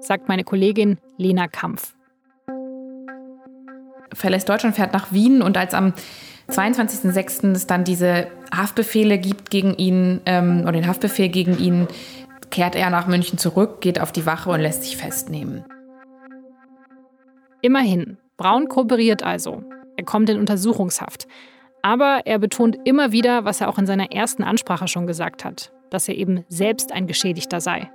Sagt 0.00 0.28
meine 0.28 0.44
Kollegin 0.44 0.98
Lena 1.16 1.46
Kampf. 1.48 1.94
Verlässt 4.12 4.48
Deutschland, 4.48 4.76
fährt 4.76 4.92
nach 4.92 5.12
Wien 5.12 5.42
und 5.42 5.56
als 5.56 5.74
am 5.74 5.92
22.06. 6.48 7.52
es 7.52 7.66
dann 7.66 7.84
diese 7.84 8.28
Haftbefehle 8.54 9.18
gibt 9.18 9.50
gegen 9.50 9.74
ihn, 9.74 10.20
ähm, 10.26 10.62
oder 10.62 10.72
den 10.72 10.86
Haftbefehl 10.86 11.28
gegen 11.28 11.58
ihn, 11.58 11.88
kehrt 12.56 12.74
er 12.74 12.88
nach 12.88 13.06
München 13.06 13.36
zurück, 13.36 13.82
geht 13.82 14.00
auf 14.00 14.12
die 14.12 14.24
Wache 14.24 14.48
und 14.48 14.60
lässt 14.60 14.82
sich 14.82 14.96
festnehmen. 14.96 15.62
Immerhin, 17.60 18.16
Braun 18.38 18.68
kooperiert 18.68 19.22
also. 19.22 19.62
Er 19.98 20.06
kommt 20.06 20.30
in 20.30 20.38
Untersuchungshaft. 20.38 21.26
Aber 21.82 22.22
er 22.24 22.38
betont 22.38 22.78
immer 22.84 23.12
wieder, 23.12 23.44
was 23.44 23.60
er 23.60 23.68
auch 23.68 23.76
in 23.76 23.84
seiner 23.84 24.10
ersten 24.10 24.42
Ansprache 24.42 24.88
schon 24.88 25.06
gesagt 25.06 25.44
hat, 25.44 25.70
dass 25.90 26.08
er 26.08 26.14
eben 26.14 26.46
selbst 26.48 26.92
ein 26.92 27.06
Geschädigter 27.06 27.60
sei. 27.60 27.90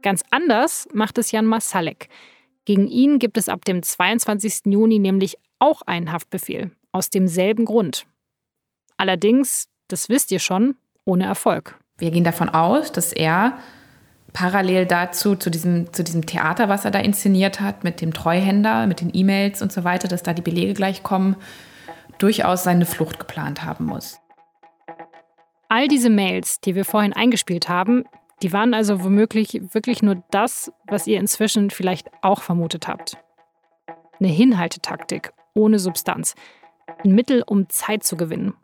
Ganz 0.00 0.22
anders 0.30 0.88
macht 0.94 1.18
es 1.18 1.30
Jan 1.30 1.44
Masalek. 1.44 2.08
Gegen 2.64 2.88
ihn 2.88 3.18
gibt 3.18 3.36
es 3.36 3.50
ab 3.50 3.66
dem 3.66 3.82
22. 3.82 4.62
Juni 4.64 4.98
nämlich 4.98 5.36
auch 5.58 5.82
einen 5.82 6.10
Haftbefehl, 6.10 6.70
aus 6.90 7.10
demselben 7.10 7.66
Grund. 7.66 8.06
Allerdings, 8.96 9.68
das 9.88 10.08
wisst 10.08 10.32
ihr 10.32 10.38
schon, 10.38 10.76
ohne 11.10 11.24
Erfolg. 11.24 11.76
Wir 11.98 12.10
gehen 12.12 12.24
davon 12.24 12.48
aus, 12.48 12.92
dass 12.92 13.12
er 13.12 13.58
parallel 14.32 14.86
dazu, 14.86 15.34
zu 15.34 15.50
diesem, 15.50 15.92
zu 15.92 16.04
diesem 16.04 16.24
Theater, 16.24 16.68
was 16.68 16.84
er 16.84 16.92
da 16.92 17.00
inszeniert 17.00 17.60
hat, 17.60 17.82
mit 17.82 18.00
dem 18.00 18.14
Treuhänder, 18.14 18.86
mit 18.86 19.00
den 19.00 19.10
E-Mails 19.12 19.60
und 19.60 19.72
so 19.72 19.82
weiter, 19.82 20.06
dass 20.06 20.22
da 20.22 20.32
die 20.32 20.42
Belege 20.42 20.72
gleich 20.72 21.02
kommen, 21.02 21.34
durchaus 22.18 22.62
seine 22.62 22.86
Flucht 22.86 23.18
geplant 23.18 23.64
haben 23.64 23.86
muss. 23.86 24.20
All 25.68 25.88
diese 25.88 26.10
Mails, 26.10 26.60
die 26.60 26.74
wir 26.76 26.84
vorhin 26.84 27.12
eingespielt 27.12 27.68
haben, 27.68 28.04
die 28.42 28.52
waren 28.52 28.72
also 28.72 29.02
womöglich 29.02 29.60
wirklich 29.72 30.02
nur 30.02 30.22
das, 30.30 30.72
was 30.86 31.06
ihr 31.06 31.18
inzwischen 31.18 31.70
vielleicht 31.70 32.08
auch 32.22 32.42
vermutet 32.42 32.86
habt. 32.88 33.16
Eine 34.18 34.28
Hinhaltetaktik 34.28 35.32
ohne 35.54 35.78
Substanz. 35.78 36.34
Ein 37.04 37.12
Mittel, 37.12 37.42
um 37.44 37.68
Zeit 37.68 38.04
zu 38.04 38.16
gewinnen. 38.16 38.54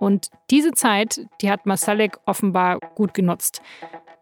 Und 0.00 0.28
diese 0.50 0.72
Zeit, 0.72 1.20
die 1.40 1.50
hat 1.50 1.66
Masalek 1.66 2.18
offenbar 2.26 2.78
gut 2.94 3.14
genutzt. 3.14 3.62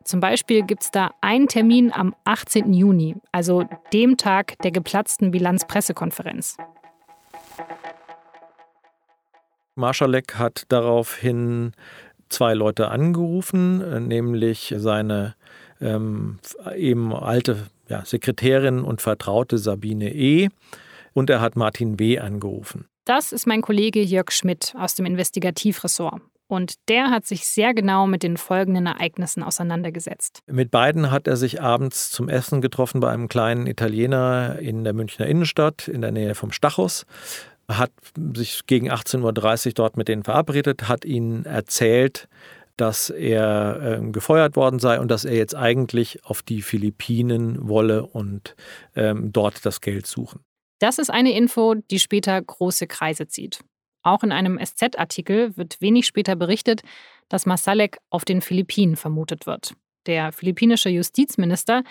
Zum 0.05 0.21
Beispiel 0.21 0.63
gibt 0.63 0.83
es 0.83 0.91
da 0.91 1.13
einen 1.21 1.49
Termin 1.49 1.93
am 1.93 2.15
18. 2.25 2.73
Juni, 2.73 3.17
also 3.31 3.65
dem 3.93 4.17
Tag 4.17 4.59
der 4.63 4.73
geplatzten 4.73 5.31
Bilanzpressekonferenz. 5.31 6.57
Marschalek 9.75 10.35
hat 10.35 10.65
daraufhin 10.69 11.73
zwei 12.29 12.55
Leute 12.55 12.89
angerufen, 12.89 14.07
nämlich 14.07 14.75
seine 14.77 15.35
ähm, 15.81 16.39
eben 16.77 17.15
alte 17.15 17.67
ja, 17.89 18.05
Sekretärin 18.05 18.83
und 18.83 19.03
Vertraute 19.03 19.59
Sabine 19.59 20.15
E. 20.15 20.49
und 21.13 21.31
er 21.31 21.41
hat 21.41 21.57
Martin 21.57 21.99
W. 21.99 22.19
angerufen. 22.19 22.87
Das 23.05 23.33
ist 23.33 23.47
mein 23.47 23.62
Kollege 23.62 24.03
Jörg 24.03 24.31
Schmidt 24.31 24.75
aus 24.77 24.95
dem 24.95 25.07
Investigativressort. 25.07 26.23
Und 26.47 26.75
der 26.88 27.11
hat 27.11 27.25
sich 27.25 27.47
sehr 27.47 27.73
genau 27.73 28.07
mit 28.07 28.23
den 28.23 28.37
folgenden 28.37 28.85
Ereignissen 28.85 29.43
auseinandergesetzt. 29.43 30.41
Mit 30.47 30.71
beiden 30.71 31.11
hat 31.11 31.27
er 31.27 31.37
sich 31.37 31.62
abends 31.62 32.11
zum 32.11 32.29
Essen 32.29 32.61
getroffen 32.61 33.01
bei 33.01 33.11
einem 33.11 33.29
kleinen 33.29 33.67
Italiener 33.67 34.59
in 34.59 34.85
der 34.85 34.93
Münchner 34.93 35.27
Innenstadt 35.27 35.88
in 35.88 36.03
der 36.03 36.12
Nähe 36.12 36.35
vom 36.35 36.53
Stachus 36.53 37.07
hat 37.69 37.93
sich 38.35 38.67
gegen 38.67 38.91
18.30 38.91 39.67
Uhr 39.67 39.73
dort 39.75 39.97
mit 39.97 40.09
denen 40.09 40.25
verabredet, 40.25 40.88
hat 40.88 41.05
ihnen 41.05 41.45
erzählt, 41.45 42.29
dass 42.77 43.11
er 43.11 44.01
äh, 44.01 44.11
gefeuert 44.11 44.57
worden 44.57 44.79
sei 44.79 44.99
und 44.99 45.11
dass 45.11 45.25
er 45.25 45.37
jetzt 45.37 45.55
eigentlich 45.55 46.25
auf 46.25 46.43
die 46.43 46.62
Philippinen 46.62 47.69
wolle 47.69 48.05
und 48.05 48.57
ähm, 48.97 49.33
dort 49.33 49.65
das 49.65 49.81
Geld 49.81 50.07
suchen. 50.07 50.41
Das 50.83 50.99
ist 50.99 51.11
eine 51.11 51.31
Info, 51.31 51.75
die 51.75 52.01
später 52.01 52.42
große 52.42 52.88
Kreise 52.88 53.29
zieht. 53.29 53.61
Auch 54.03 54.25
in 54.25 54.33
einem 54.33 54.59
SZ-Artikel 54.59 55.57
wird 55.57 55.81
wenig 55.81 56.07
später 56.07 56.35
berichtet, 56.35 56.83
dass 57.29 57.47
Masalek 57.47 57.99
auf 58.11 58.25
den 58.25 58.40
Philippinen 58.40 58.97
vermutet 58.97 59.47
wird. 59.47 59.75
Der 60.07 60.33
philippinische 60.33 60.88
Justizminister, 60.88 61.85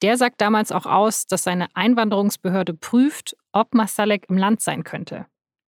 der 0.00 0.16
sagt 0.16 0.40
damals 0.40 0.70
auch 0.70 0.86
aus, 0.86 1.26
dass 1.26 1.42
seine 1.42 1.66
Einwanderungsbehörde 1.74 2.72
prüft, 2.72 3.36
ob 3.50 3.74
Masalek 3.74 4.26
im 4.28 4.38
Land 4.38 4.60
sein 4.60 4.84
könnte. 4.84 5.26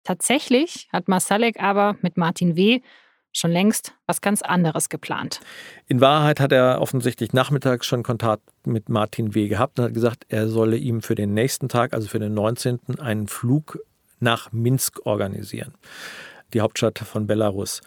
Tatsächlich 0.04 0.90
hat 0.92 1.08
Masalek 1.08 1.62
aber 1.62 1.96
mit 2.02 2.18
Martin 2.18 2.54
W. 2.54 2.82
schon 3.32 3.50
längst 3.50 3.94
was 4.06 4.20
ganz 4.20 4.42
anderes 4.42 4.88
geplant. 4.88 5.40
In 5.86 6.00
Wahrheit 6.00 6.40
hat 6.40 6.52
er 6.52 6.80
offensichtlich 6.80 7.32
nachmittags 7.32 7.86
schon 7.86 8.02
Kontakt 8.02 8.42
mit 8.66 8.88
Martin 8.88 9.34
W. 9.34 9.48
gehabt 9.48 9.78
und 9.78 9.86
hat 9.86 9.94
gesagt, 9.94 10.26
er 10.28 10.48
solle 10.48 10.76
ihm 10.76 11.02
für 11.02 11.14
den 11.14 11.34
nächsten 11.34 11.68
Tag, 11.68 11.92
also 11.92 12.08
für 12.08 12.18
den 12.18 12.34
19., 12.34 12.98
einen 12.98 13.28
Flug 13.28 13.78
nach 14.20 14.52
Minsk 14.52 15.06
organisieren 15.06 15.74
die 16.54 16.60
Hauptstadt 16.60 16.98
von 16.98 17.26
Belarus. 17.26 17.80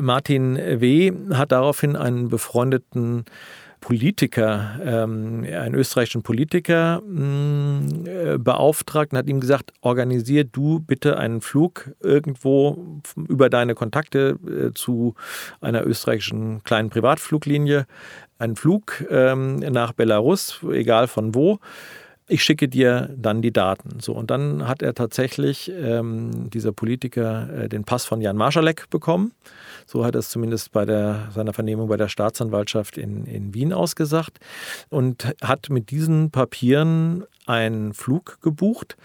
Martin 0.00 0.56
W. 0.56 1.12
hat 1.34 1.52
daraufhin 1.52 1.96
einen 1.96 2.28
befreundeten 2.28 3.24
Politiker, 3.82 4.78
ähm, 4.82 5.44
einen 5.44 5.74
österreichischen 5.74 6.22
Politiker 6.22 7.02
mh, 7.04 8.08
äh, 8.08 8.38
beauftragt 8.38 9.12
und 9.12 9.18
hat 9.18 9.28
ihm 9.28 9.40
gesagt, 9.40 9.72
organisier 9.80 10.44
du 10.44 10.78
bitte 10.78 11.18
einen 11.18 11.40
Flug 11.40 11.90
irgendwo 12.00 13.02
über 13.28 13.50
deine 13.50 13.74
Kontakte 13.74 14.38
äh, 14.46 14.72
zu 14.72 15.14
einer 15.60 15.84
österreichischen 15.84 16.62
kleinen 16.62 16.90
Privatfluglinie, 16.90 17.86
einen 18.38 18.54
Flug 18.56 19.04
ähm, 19.10 19.56
nach 19.56 19.92
Belarus, 19.92 20.60
egal 20.70 21.08
von 21.08 21.34
wo 21.34 21.58
ich 22.28 22.42
schicke 22.44 22.68
dir 22.68 23.10
dann 23.16 23.42
die 23.42 23.52
Daten. 23.52 24.00
So, 24.00 24.14
und 24.14 24.30
dann 24.30 24.66
hat 24.66 24.80
er 24.80 24.94
tatsächlich, 24.94 25.70
ähm, 25.74 26.50
dieser 26.50 26.72
Politiker, 26.72 27.64
äh, 27.64 27.68
den 27.68 27.84
Pass 27.84 28.06
von 28.06 28.20
Jan 28.20 28.36
Marschalek 28.36 28.88
bekommen. 28.90 29.32
So 29.86 30.04
hat 30.04 30.14
er 30.14 30.20
es 30.20 30.30
zumindest 30.30 30.72
bei 30.72 30.84
der, 30.84 31.28
seiner 31.32 31.52
Vernehmung 31.52 31.88
bei 31.88 31.96
der 31.96 32.08
Staatsanwaltschaft 32.08 32.98
in, 32.98 33.24
in 33.26 33.54
Wien 33.54 33.72
ausgesagt. 33.72 34.38
Und 34.88 35.34
hat 35.42 35.70
mit 35.70 35.90
diesen 35.90 36.30
Papieren 36.30 37.24
einen 37.46 37.92
Flug 37.92 38.40
gebucht 38.40 38.96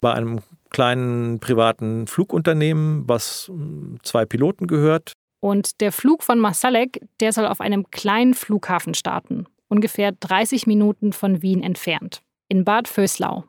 bei 0.00 0.12
einem 0.12 0.40
kleinen 0.70 1.38
privaten 1.38 2.06
Flugunternehmen, 2.06 3.08
was 3.08 3.48
hm, 3.48 3.98
zwei 4.02 4.24
Piloten 4.24 4.66
gehört. 4.66 5.12
Und 5.40 5.80
der 5.80 5.92
Flug 5.92 6.22
von 6.22 6.38
Masalek, 6.38 7.00
der 7.20 7.32
soll 7.32 7.46
auf 7.46 7.60
einem 7.60 7.90
kleinen 7.90 8.34
Flughafen 8.34 8.94
starten, 8.94 9.46
ungefähr 9.68 10.12
30 10.12 10.66
Minuten 10.66 11.12
von 11.12 11.42
Wien 11.42 11.62
entfernt 11.62 12.22
in 12.48 12.64
Bad 12.64 12.86
Vöslau. 12.86 13.44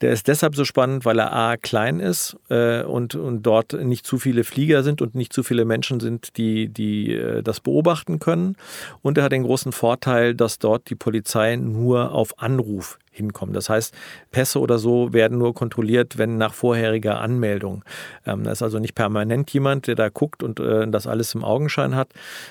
Der 0.00 0.12
ist 0.12 0.28
deshalb 0.28 0.54
so 0.54 0.64
spannend, 0.64 1.04
weil 1.04 1.18
er 1.18 1.32
A 1.32 1.56
klein 1.56 2.00
ist 2.00 2.36
äh, 2.48 2.82
und, 2.82 3.14
und 3.14 3.42
dort 3.42 3.72
nicht 3.72 4.06
zu 4.06 4.18
viele 4.18 4.44
Flieger 4.44 4.82
sind 4.82 5.00
und 5.02 5.14
nicht 5.14 5.32
zu 5.32 5.42
viele 5.42 5.64
Menschen 5.64 6.00
sind, 6.00 6.36
die, 6.36 6.68
die 6.68 7.14
äh, 7.14 7.42
das 7.42 7.60
beobachten 7.60 8.18
können. 8.18 8.56
Und 9.02 9.18
er 9.18 9.24
hat 9.24 9.32
den 9.32 9.44
großen 9.44 9.72
Vorteil, 9.72 10.34
dass 10.34 10.58
dort 10.58 10.90
die 10.90 10.94
Polizei 10.94 11.56
nur 11.56 12.12
auf 12.12 12.38
Anruf 12.38 12.98
hinkommt. 13.10 13.56
Das 13.56 13.68
heißt, 13.68 13.94
Pässe 14.30 14.60
oder 14.60 14.78
so 14.78 15.12
werden 15.12 15.38
nur 15.38 15.54
kontrolliert, 15.54 16.18
wenn 16.18 16.36
nach 16.36 16.54
vorheriger 16.54 17.20
Anmeldung. 17.20 17.84
Ähm, 18.26 18.44
da 18.44 18.52
ist 18.52 18.62
also 18.62 18.78
nicht 18.78 18.94
permanent 18.94 19.50
jemand, 19.52 19.86
der 19.86 19.94
da 19.94 20.08
guckt 20.08 20.42
und 20.42 20.60
äh, 20.60 20.86
das 20.88 21.06
alles 21.06 21.34
im 21.34 21.44
Augenschein 21.44 21.96
hat, 21.96 22.10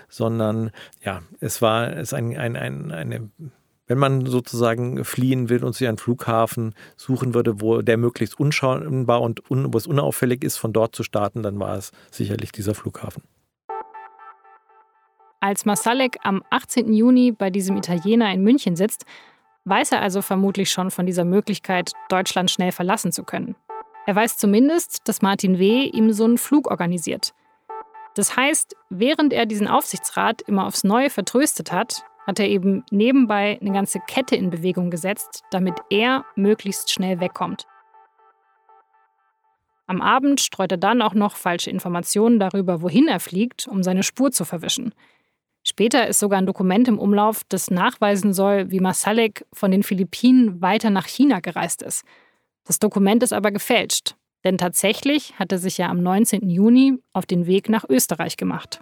sondern 0.10 0.72
ja, 1.04 1.22
es 1.40 1.62
war 1.62 1.96
es 1.96 2.14
ein, 2.14 2.36
ein, 2.36 2.56
ein, 2.56 2.92
eine 2.92 3.30
wenn 3.88 3.98
man 3.98 4.26
sozusagen 4.26 5.04
fliehen 5.06 5.50
will 5.50 5.64
und 5.64 5.76
sich 5.76 5.88
einen 5.88 5.98
Flughafen 5.98 6.74
suchen 6.98 7.34
würde, 7.34 7.62
wo 7.62 7.82
der 7.82 7.98
möglichst 7.98 8.40
unscheinbar 8.40 9.22
und 9.22 9.50
un, 9.50 9.74
wo 9.74 9.78
es 9.78 9.88
unauffällig 9.88 10.44
ist, 10.44 10.58
von 10.58 10.74
dort 10.74 10.96
zu 10.96 11.04
starten, 11.04 11.44
dann 11.44 11.60
war 11.60 11.78
es 11.78 11.92
sicherlich 12.12 12.52
dieser 12.52 12.76
Flughafen. 12.76 13.24
Als 15.40 15.66
Masalek 15.66 16.18
am 16.24 16.44
18. 16.50 16.92
Juni 16.92 17.32
bei 17.32 17.52
diesem 17.52 17.78
Italiener 17.78 18.34
in 18.34 18.42
München 18.42 18.76
sitzt, 18.76 19.06
weiß 19.66 19.92
er 19.92 20.02
also 20.02 20.22
vermutlich 20.22 20.72
schon 20.72 20.90
von 20.90 21.06
dieser 21.06 21.26
Möglichkeit, 21.26 21.92
Deutschland 22.10 22.50
schnell 22.50 22.72
verlassen 22.72 23.12
zu 23.12 23.24
können. 23.24 23.56
Er 24.08 24.16
weiß 24.16 24.38
zumindest, 24.38 25.08
dass 25.08 25.22
Martin 25.22 25.60
W. 25.60 25.84
ihm 25.86 26.14
so 26.14 26.24
einen 26.24 26.38
Flug 26.38 26.70
organisiert. 26.70 27.34
Das 28.16 28.38
heißt, 28.38 28.76
während 28.90 29.34
er 29.34 29.46
diesen 29.46 29.68
Aufsichtsrat 29.68 30.42
immer 30.44 30.68
aufs 30.68 30.84
Neue 30.84 31.10
vertröstet 31.10 31.72
hat, 31.72 32.06
hat 32.26 32.40
er 32.40 32.48
eben 32.48 32.84
nebenbei 32.92 33.58
eine 33.62 33.72
ganze 33.72 34.00
Kette 34.00 34.36
in 34.36 34.50
Bewegung 34.50 34.90
gesetzt, 34.90 35.44
damit 35.52 35.76
er 35.90 36.26
möglichst 36.36 36.92
schnell 36.92 37.20
wegkommt. 37.20 37.66
Am 39.88 40.02
Abend 40.02 40.42
streut 40.42 40.72
er 40.72 40.78
dann 40.78 41.02
auch 41.02 41.14
noch 41.14 41.36
falsche 41.36 41.70
Informationen 41.70 42.40
darüber, 42.40 42.82
wohin 42.82 43.08
er 43.08 43.20
fliegt, 43.20 43.68
um 43.68 43.84
seine 43.84 44.02
Spur 44.02 44.32
zu 44.32 44.44
verwischen. 44.44 44.94
Später 45.64 46.08
ist 46.08 46.20
sogar 46.20 46.40
ein 46.40 46.46
Dokument 46.46 46.88
im 46.88 47.00
Umlauf, 47.00 47.42
das 47.50 47.72
nachweisen 47.72 48.34
soll, 48.34 48.72
wie 48.72 48.80
Masalek 48.80 49.46
von 49.54 49.72
den 49.72 49.84
Philippinen 49.84 50.62
weiter 50.62 50.90
nach 50.90 51.08
China 51.08 51.40
gereist 51.40 51.82
ist. 51.82 52.04
Das 52.66 52.80
Dokument 52.80 53.22
ist 53.24 53.34
aber 53.34 53.52
gefälscht, 53.52 54.16
denn 54.44 54.58
tatsächlich 54.58 55.38
hat 55.40 55.52
er 55.52 55.60
sich 55.60 55.78
ja 55.78 55.90
am 55.90 56.02
19. 56.02 56.50
Juni 56.50 57.00
auf 57.14 57.26
den 57.26 57.46
Weg 57.46 57.70
nach 57.70 57.86
Österreich 57.88 58.38
gemacht. 58.38 58.80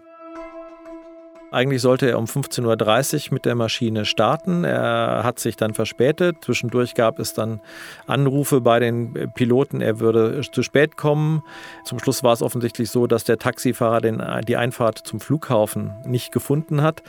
Eigentlich 1.53 1.83
sollte 1.83 2.09
er 2.09 2.17
um 2.17 2.25
15.30 2.25 3.27
Uhr 3.27 3.33
mit 3.35 3.45
der 3.45 3.53
Maschine 3.53 4.05
starten. 4.05 4.63
Er 4.63 5.21
hat 5.23 5.37
sich 5.37 5.55
dann 5.55 5.75
verspätet. 5.75 6.37
Zwischendurch 6.41 6.95
gab 6.95 7.19
es 7.19 7.35
dann 7.35 7.61
Anrufe 8.07 8.59
bei 8.59 8.79
den 8.79 9.31
Piloten, 9.35 9.79
er 9.79 9.99
würde 9.99 10.41
zu 10.51 10.63
spät 10.63 10.97
kommen. 10.97 11.43
Zum 11.85 11.99
Schluss 11.99 12.23
war 12.23 12.33
es 12.33 12.41
offensichtlich 12.41 12.89
so, 12.89 13.05
dass 13.05 13.23
der 13.23 13.37
Taxifahrer 13.37 14.01
den, 14.01 14.23
die 14.47 14.57
Einfahrt 14.57 14.97
zum 14.97 15.19
Flughafen 15.19 15.93
nicht 16.07 16.31
gefunden 16.31 16.81
hat. 16.81 17.03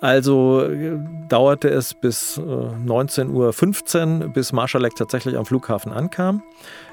Also 0.00 0.64
äh, 0.64 0.98
dauerte 1.28 1.68
es 1.68 1.94
bis 1.94 2.38
19.15 2.38 3.30
Uhr, 4.20 4.28
bis 4.28 4.52
Marschalek 4.52 4.96
tatsächlich 4.96 5.36
am 5.36 5.46
Flughafen 5.46 5.92
ankam. 5.92 6.42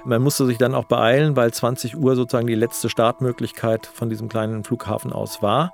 Man 0.05 0.21
musste 0.21 0.45
sich 0.45 0.57
dann 0.57 0.75
auch 0.75 0.85
beeilen, 0.85 1.35
weil 1.35 1.53
20 1.53 1.97
Uhr 1.97 2.15
sozusagen 2.15 2.47
die 2.47 2.55
letzte 2.55 2.89
Startmöglichkeit 2.89 3.85
von 3.85 4.09
diesem 4.09 4.27
kleinen 4.27 4.63
Flughafen 4.63 5.13
aus 5.13 5.41
war. 5.41 5.73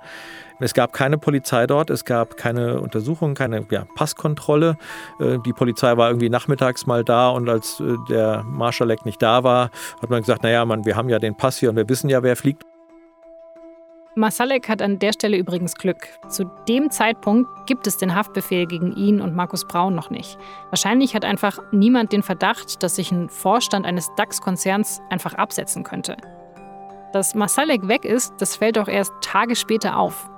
Es 0.60 0.74
gab 0.74 0.92
keine 0.92 1.18
Polizei 1.18 1.66
dort, 1.66 1.90
es 1.90 2.04
gab 2.04 2.36
keine 2.36 2.80
Untersuchung, 2.80 3.34
keine 3.34 3.66
ja, 3.70 3.86
Passkontrolle. 3.94 4.76
Äh, 5.18 5.38
die 5.44 5.52
Polizei 5.52 5.96
war 5.96 6.08
irgendwie 6.08 6.28
nachmittags 6.28 6.86
mal 6.86 7.02
da 7.02 7.30
und 7.30 7.48
als 7.48 7.80
äh, 7.80 7.96
der 8.08 8.44
Marschalek 8.44 9.06
nicht 9.06 9.22
da 9.22 9.42
war, 9.42 9.70
hat 10.02 10.10
man 10.10 10.20
gesagt, 10.20 10.42
naja, 10.42 10.64
man, 10.64 10.84
wir 10.84 10.96
haben 10.96 11.08
ja 11.08 11.18
den 11.18 11.36
Pass 11.36 11.58
hier 11.58 11.70
und 11.70 11.76
wir 11.76 11.88
wissen 11.88 12.10
ja, 12.10 12.22
wer 12.22 12.36
fliegt. 12.36 12.69
Masalek 14.16 14.68
hat 14.68 14.82
an 14.82 14.98
der 14.98 15.12
Stelle 15.12 15.36
übrigens 15.36 15.76
Glück. 15.76 16.08
Zu 16.28 16.50
dem 16.68 16.90
Zeitpunkt 16.90 17.48
gibt 17.66 17.86
es 17.86 17.96
den 17.96 18.14
Haftbefehl 18.14 18.66
gegen 18.66 18.92
ihn 18.96 19.20
und 19.20 19.36
Markus 19.36 19.64
Braun 19.64 19.94
noch 19.94 20.10
nicht. 20.10 20.36
Wahrscheinlich 20.70 21.14
hat 21.14 21.24
einfach 21.24 21.60
niemand 21.70 22.12
den 22.12 22.24
Verdacht, 22.24 22.82
dass 22.82 22.96
sich 22.96 23.12
ein 23.12 23.28
Vorstand 23.28 23.86
eines 23.86 24.10
DAX-Konzerns 24.16 25.00
einfach 25.10 25.34
absetzen 25.34 25.84
könnte. 25.84 26.16
Dass 27.12 27.36
Masalek 27.36 27.86
weg 27.86 28.04
ist, 28.04 28.34
das 28.38 28.56
fällt 28.56 28.78
auch 28.78 28.88
erst 28.88 29.12
Tage 29.22 29.54
später 29.54 29.96
auf. 29.96 30.28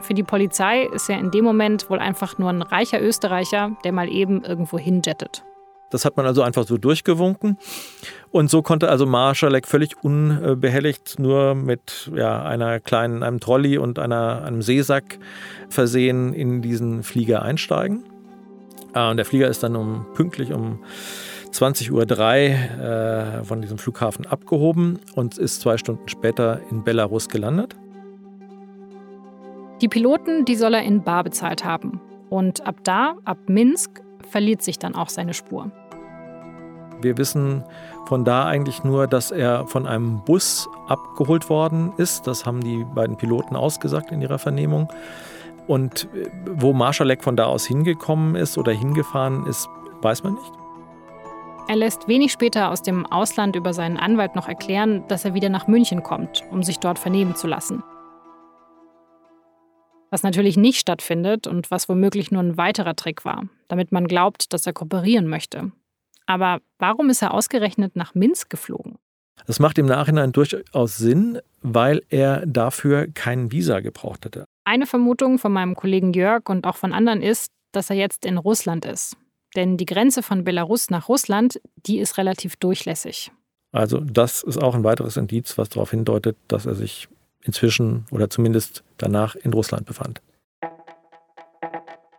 Für 0.00 0.14
die 0.14 0.22
Polizei 0.22 0.84
ist 0.84 1.10
er 1.10 1.18
in 1.18 1.30
dem 1.30 1.44
Moment 1.44 1.90
wohl 1.90 1.98
einfach 1.98 2.38
nur 2.38 2.48
ein 2.48 2.62
reicher 2.62 3.00
Österreicher, 3.00 3.72
der 3.84 3.92
mal 3.92 4.08
eben 4.08 4.42
irgendwo 4.42 4.78
hinjettet. 4.78 5.44
Das 5.92 6.06
hat 6.06 6.16
man 6.16 6.24
also 6.24 6.40
einfach 6.42 6.66
so 6.66 6.78
durchgewunken. 6.78 7.58
Und 8.30 8.50
so 8.50 8.62
konnte 8.62 8.88
also 8.88 9.04
Marschalek 9.04 9.68
völlig 9.68 10.02
unbehelligt 10.02 11.18
nur 11.18 11.54
mit 11.54 12.10
ja, 12.14 12.42
einer 12.42 12.80
kleinen, 12.80 13.22
einem 13.22 13.40
Trolley 13.40 13.76
und 13.76 13.98
einer, 13.98 14.42
einem 14.42 14.62
Seesack 14.62 15.18
versehen 15.68 16.32
in 16.32 16.62
diesen 16.62 17.02
Flieger 17.02 17.42
einsteigen. 17.42 18.04
Ah, 18.94 19.10
und 19.10 19.18
der 19.18 19.26
Flieger 19.26 19.48
ist 19.48 19.62
dann 19.62 19.76
um, 19.76 20.06
pünktlich 20.14 20.52
um 20.52 20.78
20.03 21.52 21.90
Uhr 21.90 22.00
äh, 22.00 23.44
von 23.44 23.60
diesem 23.60 23.76
Flughafen 23.76 24.26
abgehoben 24.26 24.98
und 25.14 25.36
ist 25.36 25.60
zwei 25.60 25.76
Stunden 25.76 26.08
später 26.08 26.60
in 26.70 26.84
Belarus 26.84 27.28
gelandet. 27.28 27.76
Die 29.82 29.88
Piloten, 29.88 30.46
die 30.46 30.54
soll 30.54 30.72
er 30.72 30.82
in 30.84 31.02
Bar 31.02 31.24
bezahlt 31.24 31.64
haben. 31.64 32.00
Und 32.30 32.66
ab 32.66 32.76
da, 32.84 33.16
ab 33.26 33.36
Minsk, 33.48 34.02
verliert 34.30 34.62
sich 34.62 34.78
dann 34.78 34.94
auch 34.94 35.10
seine 35.10 35.34
Spur. 35.34 35.70
Wir 37.02 37.18
wissen 37.18 37.64
von 38.06 38.24
da 38.24 38.46
eigentlich 38.46 38.84
nur, 38.84 39.06
dass 39.06 39.30
er 39.30 39.66
von 39.66 39.86
einem 39.86 40.22
Bus 40.24 40.68
abgeholt 40.88 41.48
worden 41.48 41.92
ist. 41.96 42.26
Das 42.26 42.46
haben 42.46 42.60
die 42.62 42.84
beiden 42.94 43.16
Piloten 43.16 43.56
ausgesagt 43.56 44.12
in 44.12 44.20
ihrer 44.22 44.38
Vernehmung. 44.38 44.88
Und 45.66 46.08
äh, 46.14 46.30
wo 46.46 46.72
Marschalek 46.72 47.22
von 47.22 47.36
da 47.36 47.46
aus 47.46 47.66
hingekommen 47.66 48.34
ist 48.34 48.58
oder 48.58 48.72
hingefahren 48.72 49.46
ist, 49.46 49.68
weiß 50.02 50.22
man 50.24 50.34
nicht. 50.34 50.52
Er 51.68 51.76
lässt 51.76 52.08
wenig 52.08 52.32
später 52.32 52.70
aus 52.70 52.82
dem 52.82 53.06
Ausland 53.06 53.54
über 53.54 53.72
seinen 53.72 53.96
Anwalt 53.96 54.34
noch 54.34 54.48
erklären, 54.48 55.04
dass 55.08 55.24
er 55.24 55.34
wieder 55.34 55.48
nach 55.48 55.68
München 55.68 56.02
kommt, 56.02 56.42
um 56.50 56.62
sich 56.62 56.80
dort 56.80 56.98
vernehmen 56.98 57.36
zu 57.36 57.46
lassen. 57.46 57.82
Was 60.10 60.22
natürlich 60.22 60.58
nicht 60.58 60.78
stattfindet 60.78 61.46
und 61.46 61.70
was 61.70 61.88
womöglich 61.88 62.30
nur 62.30 62.42
ein 62.42 62.58
weiterer 62.58 62.94
Trick 62.96 63.24
war, 63.24 63.44
damit 63.68 63.92
man 63.92 64.06
glaubt, 64.06 64.52
dass 64.52 64.66
er 64.66 64.74
kooperieren 64.74 65.26
möchte. 65.26 65.72
Aber 66.26 66.60
warum 66.78 67.10
ist 67.10 67.22
er 67.22 67.34
ausgerechnet 67.34 67.96
nach 67.96 68.14
Minsk 68.14 68.50
geflogen? 68.50 68.98
Das 69.46 69.58
macht 69.58 69.78
im 69.78 69.86
Nachhinein 69.86 70.32
durchaus 70.32 70.96
Sinn, 70.96 71.40
weil 71.62 72.02
er 72.08 72.46
dafür 72.46 73.08
kein 73.12 73.50
Visa 73.50 73.80
gebraucht 73.80 74.24
hätte. 74.24 74.44
Eine 74.64 74.86
Vermutung 74.86 75.38
von 75.38 75.52
meinem 75.52 75.74
Kollegen 75.74 76.12
Jörg 76.12 76.48
und 76.48 76.66
auch 76.66 76.76
von 76.76 76.92
anderen 76.92 77.22
ist, 77.22 77.50
dass 77.72 77.90
er 77.90 77.96
jetzt 77.96 78.24
in 78.24 78.38
Russland 78.38 78.84
ist. 78.84 79.16
Denn 79.56 79.76
die 79.76 79.86
Grenze 79.86 80.22
von 80.22 80.44
Belarus 80.44 80.90
nach 80.90 81.08
Russland, 81.08 81.60
die 81.76 81.98
ist 81.98 82.18
relativ 82.18 82.56
durchlässig. 82.56 83.32
Also 83.72 84.00
das 84.00 84.42
ist 84.42 84.58
auch 84.62 84.74
ein 84.74 84.84
weiteres 84.84 85.16
Indiz, 85.16 85.58
was 85.58 85.70
darauf 85.70 85.90
hindeutet, 85.90 86.36
dass 86.48 86.66
er 86.66 86.74
sich 86.74 87.08
inzwischen 87.42 88.06
oder 88.10 88.30
zumindest 88.30 88.84
danach 88.98 89.34
in 89.34 89.52
Russland 89.52 89.86
befand. 89.86 90.22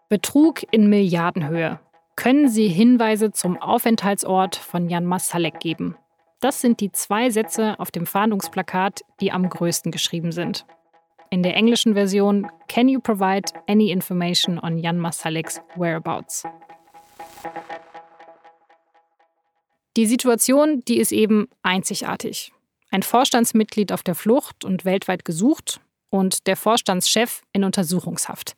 Betrug 0.10 0.62
in 0.72 0.90
Milliardenhöhe. 0.90 1.80
Können 2.16 2.48
Sie 2.48 2.68
Hinweise 2.68 3.32
zum 3.32 3.58
Aufenthaltsort 3.60 4.56
von 4.56 4.88
Jan 4.88 5.06
Masalek 5.06 5.60
geben? 5.60 5.98
Das 6.40 6.62
sind 6.62 6.80
die 6.80 6.92
zwei 6.92 7.30
Sätze 7.30 7.80
auf 7.80 7.90
dem 7.90 8.06
Fahndungsplakat, 8.06 9.02
die 9.20 9.32
am 9.32 9.50
größten 9.50 9.92
geschrieben 9.92 10.32
sind. 10.32 10.66
In 11.32 11.42
der 11.42 11.56
englischen 11.56 11.96
Version 11.96 12.48
Can 12.68 12.88
you 12.88 13.00
provide 13.00 13.52
any 13.68 13.90
information 13.90 14.60
on 14.60 14.78
Jan 14.78 15.00
Masaleks 15.00 15.62
whereabouts? 15.76 16.44
Die 19.98 20.06
Situation, 20.06 20.82
die 20.88 20.98
ist 20.98 21.12
eben 21.12 21.48
einzigartig. 21.64 22.52
Ein 22.92 23.04
Vorstandsmitglied 23.04 23.92
auf 23.92 24.04
der 24.04 24.16
Flucht 24.16 24.64
und 24.66 24.86
weltweit 24.86 25.26
gesucht 25.26 25.82
und 26.10 26.46
der 26.46 26.56
Vorstandschef 26.56 27.42
in 27.54 27.64
Untersuchungshaft. 27.64 28.56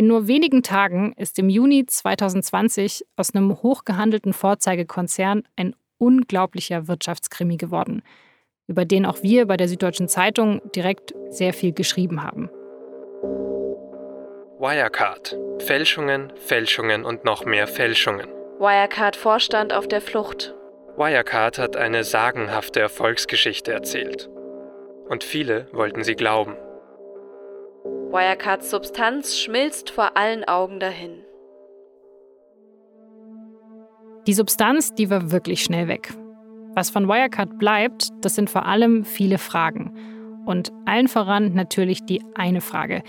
In 0.00 0.06
nur 0.06 0.26
wenigen 0.26 0.62
Tagen 0.62 1.12
ist 1.18 1.38
im 1.38 1.50
Juni 1.50 1.84
2020 1.84 3.04
aus 3.16 3.34
einem 3.34 3.62
hochgehandelten 3.62 4.32
Vorzeigekonzern 4.32 5.42
ein 5.56 5.76
unglaublicher 5.98 6.88
Wirtschaftskrimi 6.88 7.58
geworden, 7.58 8.00
über 8.66 8.86
den 8.86 9.04
auch 9.04 9.22
wir 9.22 9.46
bei 9.46 9.58
der 9.58 9.68
Süddeutschen 9.68 10.08
Zeitung 10.08 10.62
direkt 10.74 11.12
sehr 11.28 11.52
viel 11.52 11.74
geschrieben 11.74 12.22
haben. 12.22 12.48
Wirecard. 14.58 15.38
Fälschungen, 15.58 16.32
Fälschungen 16.46 17.04
und 17.04 17.26
noch 17.26 17.44
mehr 17.44 17.66
Fälschungen. 17.66 18.26
Wirecard-Vorstand 18.58 19.74
auf 19.74 19.86
der 19.86 20.00
Flucht. 20.00 20.54
Wirecard 20.96 21.58
hat 21.58 21.76
eine 21.76 22.04
sagenhafte 22.04 22.80
Erfolgsgeschichte 22.80 23.70
erzählt. 23.70 24.30
Und 25.10 25.24
viele 25.24 25.68
wollten 25.74 26.04
sie 26.04 26.14
glauben. 26.14 26.56
Wirecards 28.12 28.70
Substanz 28.70 29.38
schmilzt 29.38 29.90
vor 29.90 30.16
allen 30.16 30.42
Augen 30.42 30.80
dahin. 30.80 31.22
Die 34.26 34.34
Substanz, 34.34 34.94
die 34.94 35.10
war 35.10 35.30
wirklich 35.30 35.62
schnell 35.62 35.86
weg. 35.86 36.12
Was 36.74 36.90
von 36.90 37.06
Wirecard 37.06 37.56
bleibt, 37.58 38.08
das 38.20 38.34
sind 38.34 38.50
vor 38.50 38.66
allem 38.66 39.04
viele 39.04 39.38
Fragen. 39.38 39.94
Und 40.44 40.72
allen 40.86 41.06
voran 41.06 41.54
natürlich 41.54 42.04
die 42.04 42.20
eine 42.34 42.60
Frage. 42.60 43.04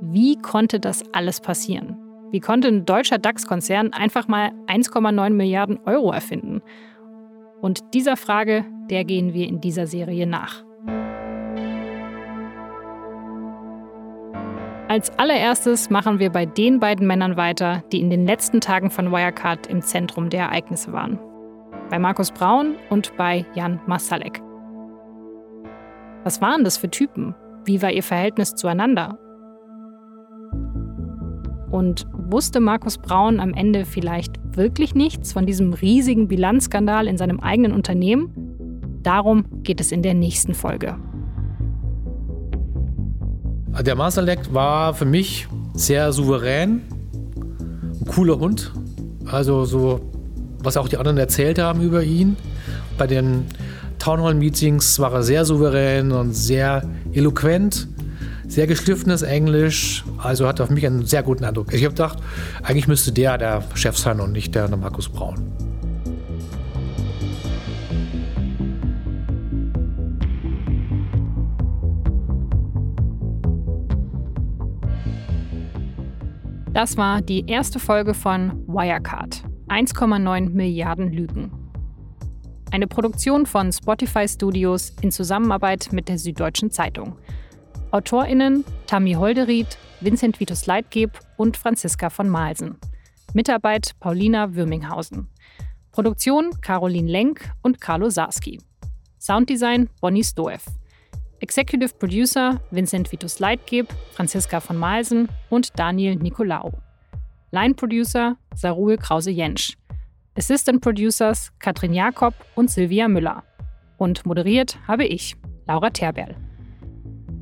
Wie 0.00 0.36
konnte 0.36 0.80
das 0.80 1.04
alles 1.12 1.40
passieren? 1.40 1.96
Wie 2.32 2.40
konnte 2.40 2.68
ein 2.68 2.84
deutscher 2.84 3.18
DAX-Konzern 3.18 3.92
einfach 3.92 4.26
mal 4.26 4.50
1,9 4.66 5.30
Milliarden 5.30 5.78
Euro 5.86 6.10
erfinden? 6.10 6.60
Und 7.60 7.94
dieser 7.94 8.16
Frage, 8.16 8.64
der 8.90 9.04
gehen 9.04 9.32
wir 9.32 9.46
in 9.46 9.60
dieser 9.60 9.86
Serie 9.86 10.26
nach. 10.26 10.64
Als 14.90 15.16
allererstes 15.20 15.88
machen 15.88 16.18
wir 16.18 16.30
bei 16.30 16.46
den 16.46 16.80
beiden 16.80 17.06
Männern 17.06 17.36
weiter, 17.36 17.84
die 17.92 18.00
in 18.00 18.10
den 18.10 18.26
letzten 18.26 18.60
Tagen 18.60 18.90
von 18.90 19.12
Wirecard 19.12 19.68
im 19.68 19.82
Zentrum 19.82 20.30
der 20.30 20.46
Ereignisse 20.46 20.92
waren. 20.92 21.16
Bei 21.90 22.00
Markus 22.00 22.32
Braun 22.32 22.74
und 22.88 23.16
bei 23.16 23.46
Jan 23.54 23.78
Masalek. 23.86 24.42
Was 26.24 26.40
waren 26.40 26.64
das 26.64 26.76
für 26.76 26.90
Typen? 26.90 27.36
Wie 27.64 27.80
war 27.82 27.92
ihr 27.92 28.02
Verhältnis 28.02 28.56
zueinander? 28.56 29.16
Und 31.70 32.04
wusste 32.12 32.58
Markus 32.58 32.98
Braun 32.98 33.38
am 33.38 33.54
Ende 33.54 33.84
vielleicht 33.84 34.40
wirklich 34.56 34.96
nichts 34.96 35.32
von 35.32 35.46
diesem 35.46 35.72
riesigen 35.72 36.26
Bilanzskandal 36.26 37.06
in 37.06 37.16
seinem 37.16 37.38
eigenen 37.38 37.74
Unternehmen? 37.74 38.98
Darum 39.04 39.44
geht 39.62 39.80
es 39.80 39.92
in 39.92 40.02
der 40.02 40.14
nächsten 40.14 40.52
Folge. 40.52 40.96
Der 43.78 43.94
Masterlek 43.94 44.52
war 44.52 44.94
für 44.94 45.04
mich 45.04 45.48
sehr 45.74 46.12
souverän, 46.12 46.82
ein 48.00 48.04
cooler 48.06 48.38
Hund. 48.38 48.72
Also 49.26 49.64
so, 49.64 50.00
was 50.58 50.76
auch 50.76 50.88
die 50.88 50.96
anderen 50.96 51.16
erzählt 51.16 51.58
haben 51.58 51.80
über 51.80 52.02
ihn. 52.02 52.36
Bei 52.98 53.06
den 53.06 53.46
Townhall-Meetings 53.98 54.98
war 54.98 55.12
er 55.12 55.22
sehr 55.22 55.44
souverän 55.44 56.12
und 56.12 56.34
sehr 56.34 56.82
eloquent, 57.12 57.88
sehr 58.48 58.66
geschliffenes 58.66 59.22
Englisch. 59.22 60.04
Also 60.18 60.46
hat 60.46 60.60
auf 60.60 60.68
mich 60.68 60.84
einen 60.86 61.06
sehr 61.06 61.22
guten 61.22 61.44
Eindruck. 61.44 61.72
Ich 61.72 61.84
habe 61.84 61.94
gedacht, 61.94 62.18
eigentlich 62.62 62.88
müsste 62.88 63.12
der 63.12 63.38
der 63.38 63.62
Chef 63.74 63.96
sein 63.96 64.20
und 64.20 64.32
nicht 64.32 64.54
der 64.54 64.68
Markus 64.76 65.08
Braun. 65.08 65.69
Das 76.80 76.96
war 76.96 77.20
die 77.20 77.44
erste 77.46 77.78
Folge 77.78 78.14
von 78.14 78.66
Wirecard. 78.66 79.44
1,9 79.68 80.48
Milliarden 80.48 81.12
Lügen. 81.12 81.52
Eine 82.70 82.86
Produktion 82.86 83.44
von 83.44 83.70
Spotify 83.70 84.26
Studios 84.26 84.94
in 85.02 85.12
Zusammenarbeit 85.12 85.90
mit 85.92 86.08
der 86.08 86.16
Süddeutschen 86.16 86.70
Zeitung. 86.70 87.18
AutorInnen 87.90 88.64
Tammy 88.86 89.12
Holderied, 89.12 89.76
Vincent 90.00 90.40
Vitus 90.40 90.64
Leitgeb 90.64 91.20
und 91.36 91.58
Franziska 91.58 92.08
von 92.08 92.30
Malsen. 92.30 92.78
Mitarbeit 93.34 93.90
Paulina 94.00 94.54
Würminghausen. 94.54 95.28
Produktion 95.92 96.62
Caroline 96.62 97.10
Lenk 97.10 97.52
und 97.60 97.82
Carlo 97.82 98.08
Sarski. 98.08 98.58
Sounddesign 99.18 99.90
Bonnie 100.00 100.24
Stoev. 100.24 100.64
Executive 101.40 101.94
Producer 101.98 102.60
Vincent 102.70 103.10
Vitus 103.10 103.38
Leitgeb, 103.38 103.88
Franziska 104.12 104.60
von 104.60 104.76
Malsen 104.76 105.28
und 105.48 105.78
Daniel 105.78 106.16
Nicolaou. 106.16 106.72
Line 107.50 107.74
Producer 107.74 108.36
Sarul 108.54 108.98
Krause-Jensch. 108.98 109.74
Assistant 110.36 110.82
Producers 110.82 111.50
Katrin 111.58 111.94
Jakob 111.94 112.34
und 112.56 112.70
Silvia 112.70 113.08
Müller. 113.08 113.42
Und 113.96 114.26
moderiert 114.26 114.78
habe 114.86 115.06
ich, 115.06 115.34
Laura 115.66 115.88
Terberl. 115.88 116.36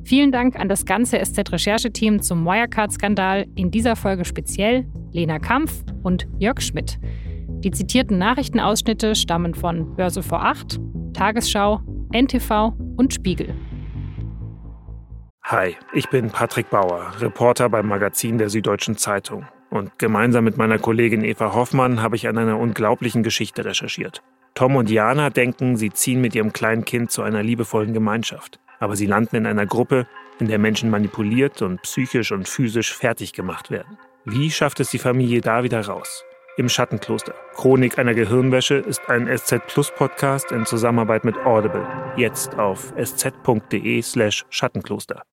Vielen 0.05 0.31
Dank 0.31 0.57
an 0.57 0.69
das 0.69 0.85
ganze 0.85 1.19
SZ-Rechercheteam 1.19 2.21
zum 2.21 2.45
Wirecard-Skandal, 2.45 3.47
in 3.55 3.69
dieser 3.69 3.97
Folge 3.97 4.23
speziell 4.23 4.87
Lena 5.11 5.39
Kampf 5.39 5.83
und 6.03 6.25
Jörg 6.39 6.61
Schmidt. 6.61 6.97
Die 7.63 7.71
zitierten 7.71 8.17
Nachrichtenausschnitte 8.17 9.13
stammen 9.13 9.53
von 9.53 9.95
Börse 9.97 10.23
vor 10.23 10.45
8, 10.45 10.79
Tagesschau, 11.13 11.81
NTV 12.13 12.73
und 12.95 13.13
Spiegel. 13.13 13.53
Hi, 15.51 15.75
ich 15.93 16.07
bin 16.09 16.29
Patrick 16.29 16.69
Bauer, 16.69 17.11
Reporter 17.19 17.69
beim 17.69 17.87
Magazin 17.87 18.37
der 18.37 18.51
Süddeutschen 18.51 18.97
Zeitung. 18.97 19.47
Und 19.71 19.97
gemeinsam 19.97 20.43
mit 20.43 20.57
meiner 20.57 20.77
Kollegin 20.77 21.23
Eva 21.23 21.55
Hoffmann 21.55 22.03
habe 22.03 22.15
ich 22.17 22.27
an 22.27 22.37
einer 22.37 22.59
unglaublichen 22.59 23.23
Geschichte 23.23 23.65
recherchiert. 23.65 24.21
Tom 24.53 24.75
und 24.75 24.91
Jana 24.91 25.31
denken, 25.31 25.75
sie 25.75 25.89
ziehen 25.89 26.21
mit 26.21 26.35
ihrem 26.35 26.53
kleinen 26.53 26.85
Kind 26.85 27.09
zu 27.09 27.23
einer 27.23 27.41
liebevollen 27.41 27.95
Gemeinschaft. 27.95 28.59
Aber 28.77 28.95
sie 28.95 29.07
landen 29.07 29.37
in 29.37 29.47
einer 29.47 29.65
Gruppe, 29.65 30.05
in 30.39 30.49
der 30.49 30.59
Menschen 30.59 30.91
manipuliert 30.91 31.63
und 31.63 31.81
psychisch 31.81 32.31
und 32.31 32.47
physisch 32.47 32.93
fertig 32.93 33.33
gemacht 33.33 33.71
werden. 33.71 33.97
Wie 34.25 34.51
schafft 34.51 34.79
es 34.81 34.91
die 34.91 34.99
Familie 34.99 35.41
da 35.41 35.63
wieder 35.63 35.83
raus? 35.83 36.23
Im 36.57 36.69
Schattenkloster. 36.69 37.33
Chronik 37.55 37.97
einer 37.97 38.13
Gehirnwäsche 38.13 38.75
ist 38.75 39.09
ein 39.09 39.27
SZ 39.35 39.65
Plus 39.65 39.89
Podcast 39.89 40.51
in 40.51 40.67
Zusammenarbeit 40.67 41.25
mit 41.25 41.37
Audible. 41.37 41.87
Jetzt 42.17 42.59
auf 42.59 42.93
sz.de 43.03 43.99
slash 44.03 44.45
Schattenkloster. 44.51 45.23